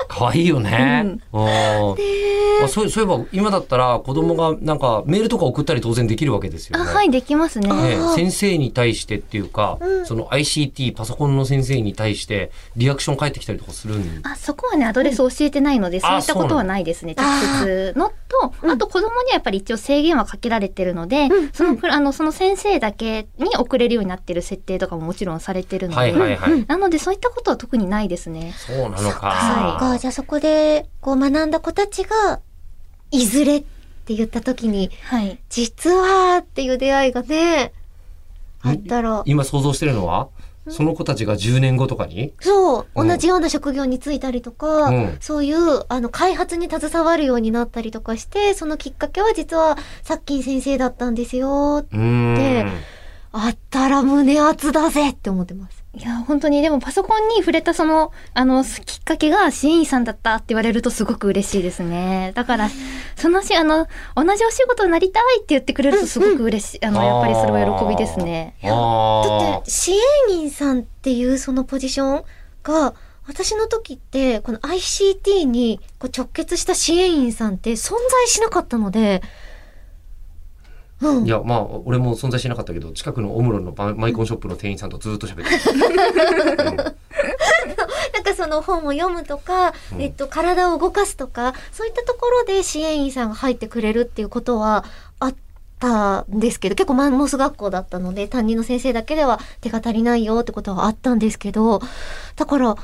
[0.08, 1.46] 可愛いよね、うん。
[1.46, 6.94] あそうそういえば今だったら子供がなんかメールとか送ったり当然できるわけですよあ、ね。
[6.94, 7.70] はい、できますね。
[8.16, 10.06] 先生に対してっていうか、うん。
[10.06, 16.02] その ICT パソコンの先生に対してリアクション返ってきたりとかするんあそこはね、アドレス教えてないので、ん。
[16.02, 17.16] そういったことはないですね。
[17.18, 18.72] あ直接のと、うん。
[18.72, 21.52] あと子供にはやっぱり一応制限はかけられてるので、うん。
[21.52, 28.54] そのプラ、あの、その先生だけに送れるようになってる設定とかももちろんされてるので、はいはいはい、なのでそういったことは特にないですね。
[28.58, 29.98] そうなのか。
[30.00, 32.40] じゃあそこで、こう学んだ子たちが、
[33.12, 33.62] いずれっ
[34.06, 35.40] て言った時に、はい。
[35.50, 37.74] 実はっていう出会いがね、
[38.62, 40.30] あったら、今想像してるのは、
[40.70, 42.34] その子たちが10年後とかに？
[42.40, 51.80] そう、うん同じような職業に就いたりとか、うんそういう、あの、開発に携わるようになったりとかして、そのきっかけは実は、さっきん先生だったんですよ。
[51.80, 52.66] うーんで
[53.34, 55.83] あったら胸熱だぜって思ってます。
[55.96, 62.32] いや、本当に、でもパソコンに触れたその、あの、きっかけが支援員さんだったって言われるとすごく嬉しいですね。
[62.34, 62.70] だから、
[63.16, 66.86] そのし、あの、同じお仕事になりたいって言ってくれるとすごく嬉しい。
[66.86, 68.56] あの、やっぱりそれは喜びですね。
[68.64, 70.00] あだーって、支援
[70.40, 72.24] 員さんっていうそのポジション
[72.64, 72.96] が、
[73.28, 79.22] 私の時って、この ICT にこう直結した支援員さんって存在しなかったので、
[81.12, 81.26] うん。
[81.26, 81.30] い。
[81.30, 86.76] やまあ俺も存在しなかったけど近くのオムロンのママイコンショップの店員さんとずっと喋ってた、うん。
[86.78, 90.02] なんかその本を読むとか、うん。
[90.02, 94.86] えっと、体を動かすとか、そういったところで支援員さんが入ってくれるっていうことは
[95.20, 95.36] あっ
[95.80, 101.82] たんですけど、結構マンモス学校だったので、担任の先生だけでは手が足りないよってことはあったんですけど、
[102.36, 102.76] だから、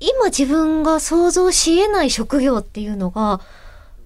[0.00, 3.40] 今自分が想像し得ない職業っていうのが、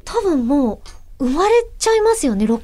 [0.05, 0.81] 多分もう、
[1.23, 2.47] 生まれちゃいますよね。
[2.47, 2.59] 60%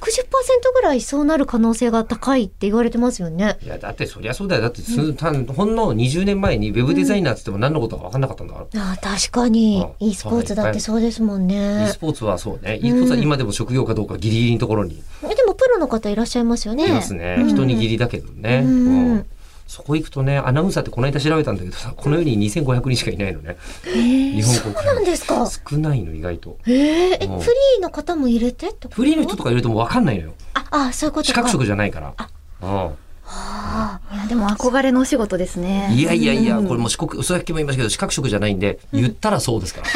[0.74, 3.56] ぐらいそうなる可能性が高いって言われてますよね。
[3.62, 4.62] いやだってそりゃそうだよ。
[4.62, 9.86] だってす、たほんの20年前にウェブデザイナーっつっても何のことか分かんなかったんだから、ああ確かに。
[10.00, 10.04] う。
[10.04, 11.98] ん e スポーツだってそうですもん e ねス。
[11.98, 12.80] ポーツはそうね。
[12.82, 15.00] e スポーツは今でも職業かどうかギリギリのところに。
[15.22, 16.88] えでもプロの方いらっしゃいますよね。
[16.88, 17.48] いますね、うん。
[17.48, 18.70] 一握りだけどね、うん。
[18.70, 19.26] うん
[19.68, 23.56] そこ行くとねアナウンサーってこの間調べたんだけどさこの世に2500人しかいないのね。
[23.84, 25.46] 日本国そうなんですか？
[25.70, 26.56] 少ないの意外と。
[26.66, 26.74] えー、
[27.20, 27.40] え、うん。
[27.40, 28.70] フリーの方も入れて？
[28.70, 30.34] ってことフリーの人とかいるともう分かんないのよ。
[30.54, 31.28] あ、あ、そういうことか。
[31.28, 32.14] 資格職じゃないから。
[32.62, 32.90] うん。
[33.30, 35.90] あいや、でも憧れのお仕事ですね。
[35.92, 36.66] いやいやいや、うん。
[36.66, 39.86] これもう四国、さっきも言いましたけど、資格職じゃないんで、言ったらそうですから。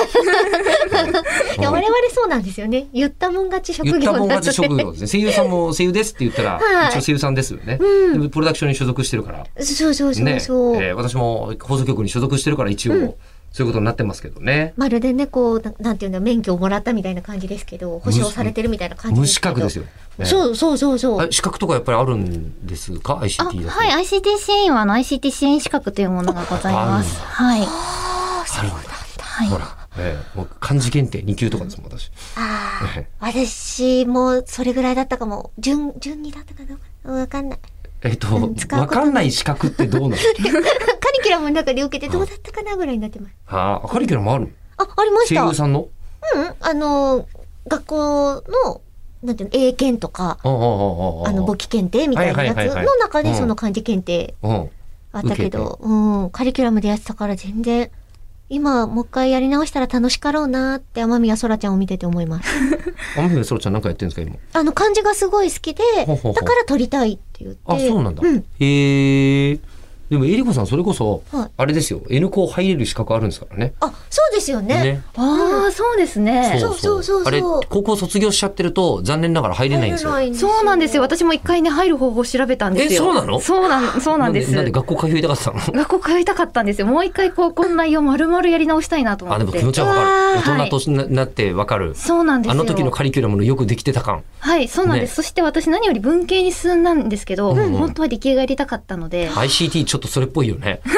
[1.58, 2.86] いや、我々そうなんですよね。
[2.92, 5.08] 言ったもん勝ち職業言ったもん勝ち職業ですね。
[5.08, 7.78] 声優さんも声優ですって言ったら、はい一応声優さんですよね。
[7.80, 9.46] うんプロダクションに所属してるから。
[9.56, 10.76] そうそうそうね、そう。
[10.76, 13.14] えー私も放送局に所属してるから一応、うん
[13.52, 14.72] そういうことになってますけどね。
[14.78, 19.54] まるでね、こう、ななんていうの、免許をもらったみたいな感じですけど、保証されてるみたいな感じ無ですけど。
[19.54, 19.84] 資格ですよ。
[20.18, 21.20] ねそうそうそうそう。
[21.20, 23.68] あ資格とかやっぱりあるんですか ?ICT あだと。
[23.68, 27.20] はい ICT 支援はあの ICT 支援資格というものがございます。
[27.20, 28.76] はいあるんだ。
[29.20, 32.10] はいほら、えーもう漢字検定2級とかですもん、私。
[32.36, 35.50] あえあ、私もそれぐらいだったかも。
[35.58, 36.62] 順、順にだったか
[37.04, 37.12] な？
[37.20, 37.58] わかんない。
[38.02, 40.16] えっと、うん使うことわかんない資格ってどうなの？
[40.22, 40.34] カリ
[41.22, 43.34] キュラムの中で受けてどうだったかなぐらいになってます。
[43.48, 44.50] ああ、カリキュラムあるの？
[44.78, 45.42] あ、ありました。
[45.42, 45.88] 声優さんの？
[46.34, 47.26] うん、あの、
[47.68, 48.80] 学校の、
[49.22, 54.70] なんていうの、英検とか、あの、簿記検定みたいなやつの中うんでその漢字検定うん。
[55.12, 57.90] あったけど、うん、カリキュラムでやってたから全然、
[58.52, 62.50] 今もう一回やり直したら楽しかろうなって天宮そらちゃんを見てて思います。
[63.16, 64.36] 雨宮そらちゃんなんかやってるんですか、今？
[64.52, 67.60] あの、漢字がすごい好きで、だから撮りたいって言って。
[67.64, 68.22] あ、そうなんだ。
[68.22, 68.44] うん。
[68.58, 69.58] へえ。
[70.12, 73.72] でも、えりこさん、それこそ、はいあれですよ、N 校入れる資格あるんですからね。
[73.80, 74.74] あ、そうですよね。
[74.74, 75.02] ね。
[75.16, 80.10] ああそうですねそうそうそうそうあれ、高校卒業しちゃってると、残念ながら入れないんですよ。
[80.34, 81.02] そうなんですよ。
[81.02, 83.02] 私も一回ね入る方法を調べたんですよ。
[83.02, 83.40] えそうなの？
[83.40, 84.52] そうなんそうなんです。
[84.54, 85.58] なんで学校通いたかったの？
[85.58, 86.86] 学校通いたかったんですよ。
[86.86, 89.46] もう一回高校の内容丸々やり直したいなと思あ、って。
[89.46, 90.60] でも気持ちはわかる。
[90.60, 91.94] 大人とななってわかる。
[91.94, 92.60] そうなんですよ。
[92.60, 94.24] あの時のカリキュラムのよくできてた感。
[94.40, 95.10] はい、そうなんです。
[95.12, 100.80] ねそして私何より文系に進んだんですけど、うんうん本当は理系がやりたかったので、ICT ちょっとそれっぽいよね。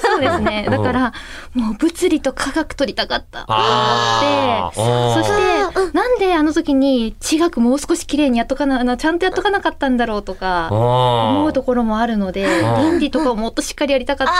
[0.00, 0.64] そうですね。
[0.66, 0.72] うん。
[0.72, 1.12] だから、
[1.54, 3.44] もう物理と科学取りたかった。
[3.44, 4.82] と思って、そ
[5.20, 12.76] あして、なんであの時に地学もう少し綺麗にやっとかな、あのちゃんとやっとかなかったんだろうとか、思うところもあるので、ー。
[12.90, 14.36] 倫理とかをもっとしっかりやりたかったっ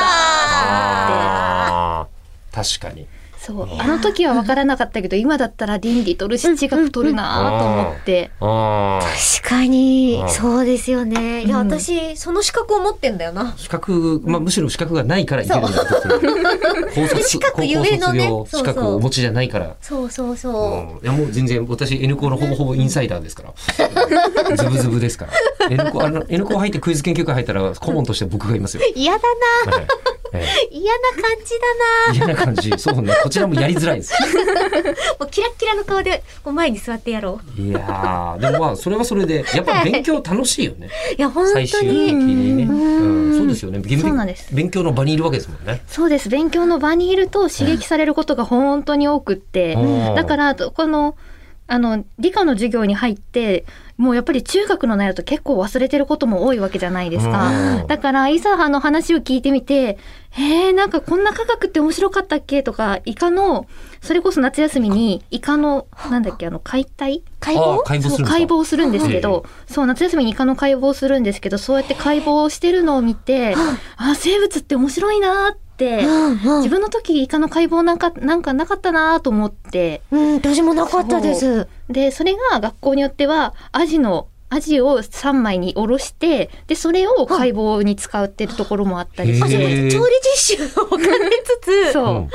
[2.06, 2.78] て。
[2.78, 3.06] 確かに。
[3.40, 3.68] そう。
[3.80, 9.00] あの時は分からなかったけど今だったら倫理取るし地学取るなと思って、あ
[9.40, 10.20] 確かに。
[10.22, 10.28] う、ん。
[10.28, 11.44] そうですよね。
[11.44, 13.52] いや、うん私、その資格を持ってんだよな。
[13.52, 16.10] ー資格、まあ、むしろ資格がないからいけるんだと
[16.94, 19.76] 高卒資格ゆえのね資格をお持ちじゃないから。
[19.80, 20.96] そうそうそう。
[20.96, 21.02] うん。
[21.02, 23.54] いやもう全然私 N 校のほぼほぼインサイダーですから。
[24.56, 25.32] ズブズブですから。
[25.70, 29.86] N 校あの N 校入ってクイズ研究会入ったら顧問として僕がいますよ、嫌だな。
[30.70, 32.12] 嫌な感じだな。
[32.12, 32.72] え嫌な感じ。
[32.78, 33.12] そうね。
[33.22, 34.12] こちらもやりづらいです。
[35.18, 40.88] もうキラッキラの顔で、こう前に座ってやろいやーでもまあそれはそれでやっぱ勉強楽しいよね。
[41.12, 41.14] う。
[41.16, 42.06] いや、本最終当に。
[42.06, 43.30] 的にね、ううん。
[43.32, 43.82] ん、そうですよね。
[43.98, 44.54] そうなんです。
[44.54, 45.82] 勉強の場にいるわけですもんね。
[45.88, 46.28] そうです。
[46.28, 50.14] 勉強の場にいると刺激されることが本当に多くって、うん。
[50.14, 51.14] だからこの
[51.70, 53.64] あの理科の授業に入って
[53.96, 57.80] もうやっぱり中学の内容と結構忘れてることも多いわけじゃないですか。
[57.80, 57.86] うん。
[57.86, 59.98] だからいざあの話を聞いてみて
[60.30, 63.66] 「へえんかこんな科学って面白かったっけ?」とかイカの
[64.00, 66.46] それこそ夏休みにイカのなんだっけ？
[66.46, 67.22] あの解体？
[67.26, 67.82] あ解剖？
[67.84, 68.30] 解剖するんですか？
[68.30, 73.54] 解剖するんですけど、そう夏休みにイカの解剖するんですけどそうやって解剖してるのを見て、
[73.96, 80.02] あ生物って面白いなって、自分の時イカの解剖なんかなんかなかったなと思って。
[80.10, 81.68] うん、私もなかったです。
[81.88, 89.56] でそれが学校によってはアジのアジを3枚におろしてでそれを解剖に使うってるところもあったりしへて。
[89.56, 92.28] ー調理実習を兼ねつつ、そう、うん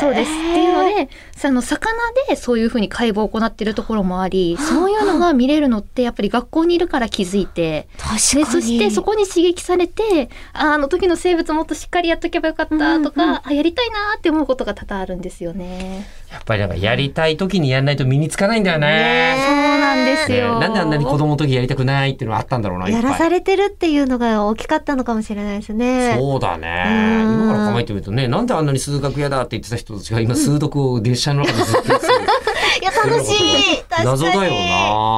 [0.00, 0.30] そうです。
[0.30, 1.94] っていうので、その魚
[2.28, 8.44] でそういうふうに解剖を行っているところもあり、そういうのが見れるのってやっぱり学校にいるから気づいて、確かに。
[8.44, 16.06] でそしてそこに刺激されて、ああの時の生物もっとしっかりやっとけばよかったとか、うんうんあやりたいなーって思うことが多々あるんですよね。
[16.32, 20.58] やっぱりなんかやりたい時にやらないと身につかないんだよねねそうなんですねよ。
[20.58, 26.16] なんであんなに子供の時やりたくないっていうのがあったんだろうなやらされてるっていうのが大きかったのかもしれないですね。
[26.18, 27.22] そうだね。
[27.24, 32.12] うん今から考えてみるとね、なんであんなに数学嫌だって言ってた人たちが今数読を列車の中でずっとやってる
[32.80, 33.32] いや、楽し
[33.74, 34.04] い 確かに。
[34.06, 34.46] 謎だよな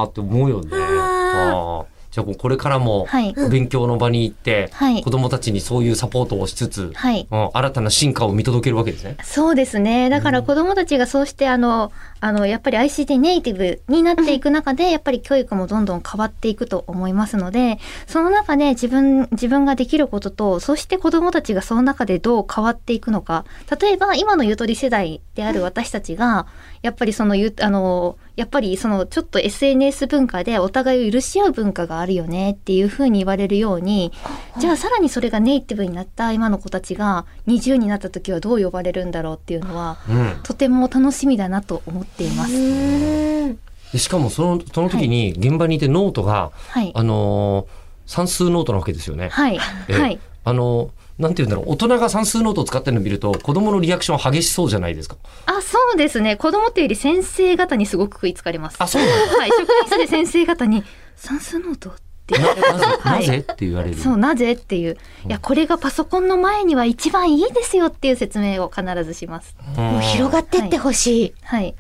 [0.05, 0.69] ーって思うよね。
[0.73, 1.85] あ
[2.19, 7.29] じゃあこれからもはい勉強の場に行って、はい子供たちにそういうサポートをしつつ、はい。
[7.31, 9.17] うん新たな進化を見届けるわけですね。
[9.23, 10.09] そうですね。
[10.11, 23.45] だから子供たちがそうして、あの、あの、やっぱり ICT ネイティブになっていく中で、やっぱり教育もどんどん変わっていくと思いますので、その中で自分、自分ができることと、そして子供たちがその中でどう変わっていくのか。
[23.81, 26.47] 例えば、今のゆとり世代である私たちが、
[26.83, 34.13] やっぱりそのゆ、あの、やっぱりそのちょっと SNS 文化でお互いを許し合う文化があるよねっていうふうに言われるように、
[34.59, 40.41] じゃあさらにそれがネイティブになった今の子たちが20になった時はどう呼ばれるんだろうっていうのは、うん。
[40.43, 43.99] とても楽しみだなと思っています。
[43.99, 46.93] しかもそのその時に現場にいてノートが、はい。
[46.95, 49.29] あのー算数ノートなわけですよね。
[49.29, 49.61] はい。
[49.89, 50.19] えはい。
[50.45, 55.17] あのなんて言うんだろう、大人が算数ノートを使ってるのを見ると、子供のリアクション激しそうじゃないですか。
[55.47, 56.37] あ、そうですね。
[56.37, 58.77] 子供っていうより先生方にすごく食いつかれます。
[58.79, 59.39] あ、そうなの？
[59.39, 60.85] はい、職員室で先生方に
[61.17, 61.95] 算数ノートっ
[62.27, 63.39] て言われるななぜ、はいなぜ？
[63.39, 63.97] って言われる。
[63.97, 64.97] そう、なぜっていう。
[65.27, 69.57] いや、これがパソコンの前には一番いいですよっていう説明を必ずします。
[69.77, 71.35] うんもう広がってってほしい。
[71.43, 71.75] はい。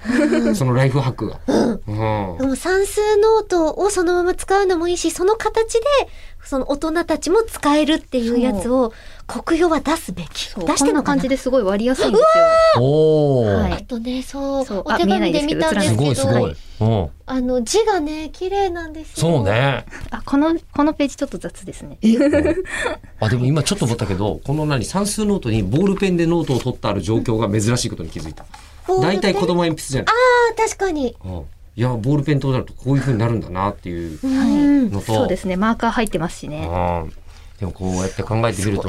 [0.54, 1.38] そのライフハックが。
[1.46, 5.80] うんでも算数ノートをそのまま使うのもいいし、その形で、
[6.48, 8.94] その大人たちも使えるっていうやつを、
[9.26, 10.46] コクヨは出すべき。
[10.48, 11.16] そう出してんのかな？
[11.16, 12.82] こんな感じですごい割りやすいんですよ。
[12.82, 16.56] おー、はいあとね、そう、そうあお手紙で見たんですすけど、ごいすごい。
[16.80, 17.10] うん。
[17.26, 19.32] あの、字がね、綺麗なんですよ。
[19.34, 19.44] そう。
[19.44, 19.84] ね。
[20.10, 21.98] あ、この、このページちょっと雑ですね。
[23.20, 28.46] あ、でも今ちょっと思ったけど、この何、算数ノートにボールペンでノートを取ってある状況が珍しいことに気づいた。
[29.02, 30.14] 大体子供鉛筆じゃない。
[30.52, 31.14] あ、確かに。
[31.22, 31.44] うん
[31.78, 34.90] いや、ボールペンとなるとこういう風になるんだなっていううん。
[34.90, 35.06] のと。
[35.14, 35.54] そうですね。
[35.54, 36.66] マーカー入ってますしね。
[36.68, 37.12] うん
[37.60, 38.88] でもこうやって考えてみると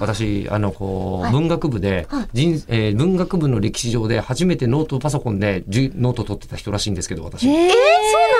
[0.00, 1.32] 私あのこう、はい。
[1.32, 2.28] 文学部で、はい。
[2.34, 7.74] 人えー文学部の歴史上で初めてノートパソコンでじゅノート取ってた人らしいんですけど私、えー、そ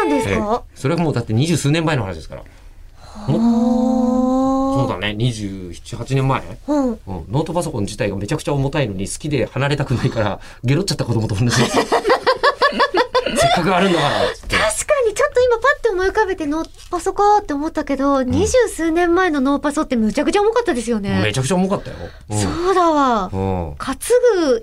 [0.06, 2.42] うなんですえーかそれはもうだって二十数年前の話ですから。
[3.26, 6.88] そうだね278年前、うん。
[6.90, 11.78] うん、ノートパソコン自体がめちゃくちゃ重たいのに好きで離れたくないからゲロっちゃった子供と同じです
[13.36, 14.58] せっかくあるんだから確か
[15.06, 21.20] にちょっと今パッて思い浮かべてノーパソかって思ったけど、二十数年前のノーパソってむちゃくちゃ重かったですよね。
[21.22, 21.96] めちゃくちゃ重かったよ、
[22.30, 22.38] うん。
[22.38, 23.30] そうだわ。
[23.32, 23.74] うん。
[23.78, 23.96] 担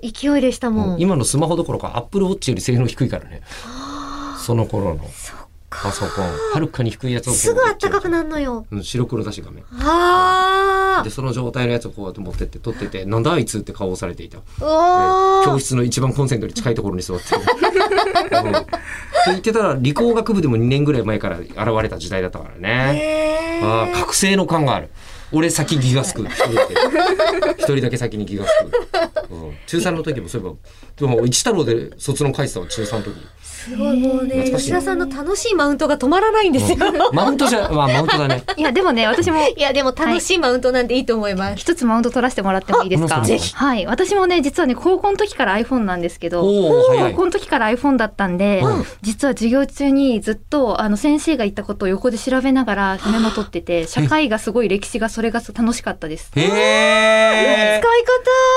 [0.02, 1.00] 勢いでしたもん。
[1.00, 3.42] 今のスマホどころかアップルウォッチより性能低いからね。
[4.38, 5.04] その頃の
[5.82, 6.24] パソコン。
[6.52, 8.66] はるかに低いやつをすぐあったかくなるのよ。
[8.70, 9.64] うん白黒だし画面。
[9.80, 11.02] あ。
[11.04, 14.38] でその状態のやつをこうやって持ってって撮っててなんだあいつって顔をされていた、
[15.44, 18.66] 教室の一番コンセントに近いところに座って、うん、 と
[19.26, 23.60] 言ってたら理工学部でも2年ぐらい前から現れた時代だったからね。
[23.62, 24.90] ああ覚醒の感がある。
[25.32, 26.74] 俺先ギガスク一人だけ
[27.58, 28.50] 一人だけ先にギガス
[29.28, 30.56] ク、うん、中3の時もそういえば
[30.96, 33.16] でも一太郎で卒論書いてたわ中3の時
[33.68, 36.78] すごいもうね、吉田さんの楽しいマウントが止まらないんですよ。
[37.12, 38.42] マウントじゃ まあマウントだね。
[38.56, 41.56] いや、でもね、私もいや、でも楽しいマウントなんでいいと思います。
[41.56, 43.22] 一つマウント取らせてもらってもいいですか？
[43.22, 43.86] あぜひはい。
[43.86, 48.84] 私もね、実はね、高校の時から iPhone なんですけど、高校の時から iPhone だったんで、うん。
[49.02, 56.30] 実は授業中にずっと、あの、先生が言ったことを横で調べながらメモ取ってて、社会がすごい歴史がそれが楽しかったです。
[56.36, 58.02] へえ使い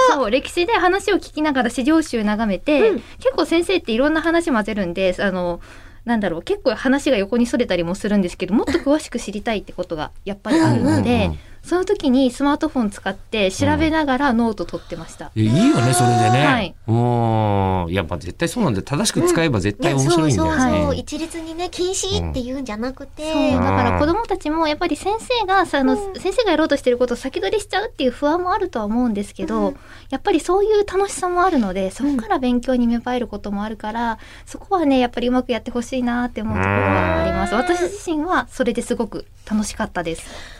[0.09, 0.15] 方。
[0.21, 3.03] そう、歴史で話を聞きながら資料集眺めて、うん。
[3.19, 5.61] 結構先生っていろんな話混ぜるんで、であの、
[6.05, 11.31] なんだろう、結構話が横にそれたりもするんですけど、もっと詳しく知りたいってことがやっぱりあるので、
[11.63, 15.31] その時にスマートフォン使って調べながらノート取ってました。
[15.35, 16.75] いいよねそれでね、はい。
[16.87, 17.93] うん。
[17.93, 29.77] やっぱ絶対そうなんで正しく使えば絶対面白いんだよね、そうそうそう、はい一律にね禁止って言うんじゃなくて、そうだから子供たちもやっぱり先生がさあの、先生がやろうとしてることを先取りしちゃうっていう不安もあるとは思うんですけど、うん。
[30.09, 37.53] やっぱりそういう楽しさもあるのでそこから勉強に芽生えることもあるから、そこはねやっぱりうまくやってほしいなって思うところはあります。
[37.53, 37.61] うん。
[37.61, 40.58] 私自身はそれですごく楽しかったです。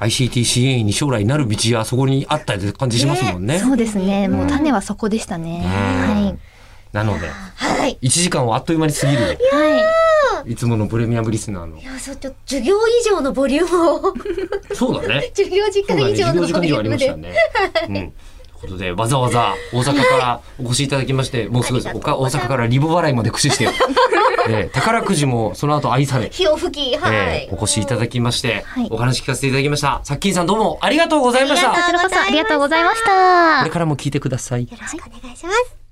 [0.00, 4.28] ICT-CA に将来なる道はそこにあったって感じしますもんねそうですね。
[4.28, 5.62] もう種はそこでしたね。
[5.62, 6.54] はい。
[6.94, 9.34] なのではい1時間はあっという間に過ぎるは
[10.46, 14.14] いいつものプレミアムリスナーのいやそうちょっと授業以上のボリュームを
[14.72, 17.34] そうだね授業時そうだね間以上授業時間以上ありましたね、
[17.88, 18.12] うんという
[18.64, 22.36] ことでわざわざ大阪からお越しいただきましてもうすございます。
[22.36, 23.68] 阪からリボ払いまで駆使して、
[24.48, 26.28] えー宝くじもその後愛され。
[26.30, 28.88] 火を吹きはい、えーお越しいただきまして、はい。
[28.90, 30.00] お話聞かせていただきました。
[30.04, 31.72] さっきんさんどうもありがとうございました。
[31.72, 33.70] ありがとうこちらこそありがとうございましこたれ。
[33.70, 34.62] からも聞いてください。
[34.62, 35.83] よろしくお願いします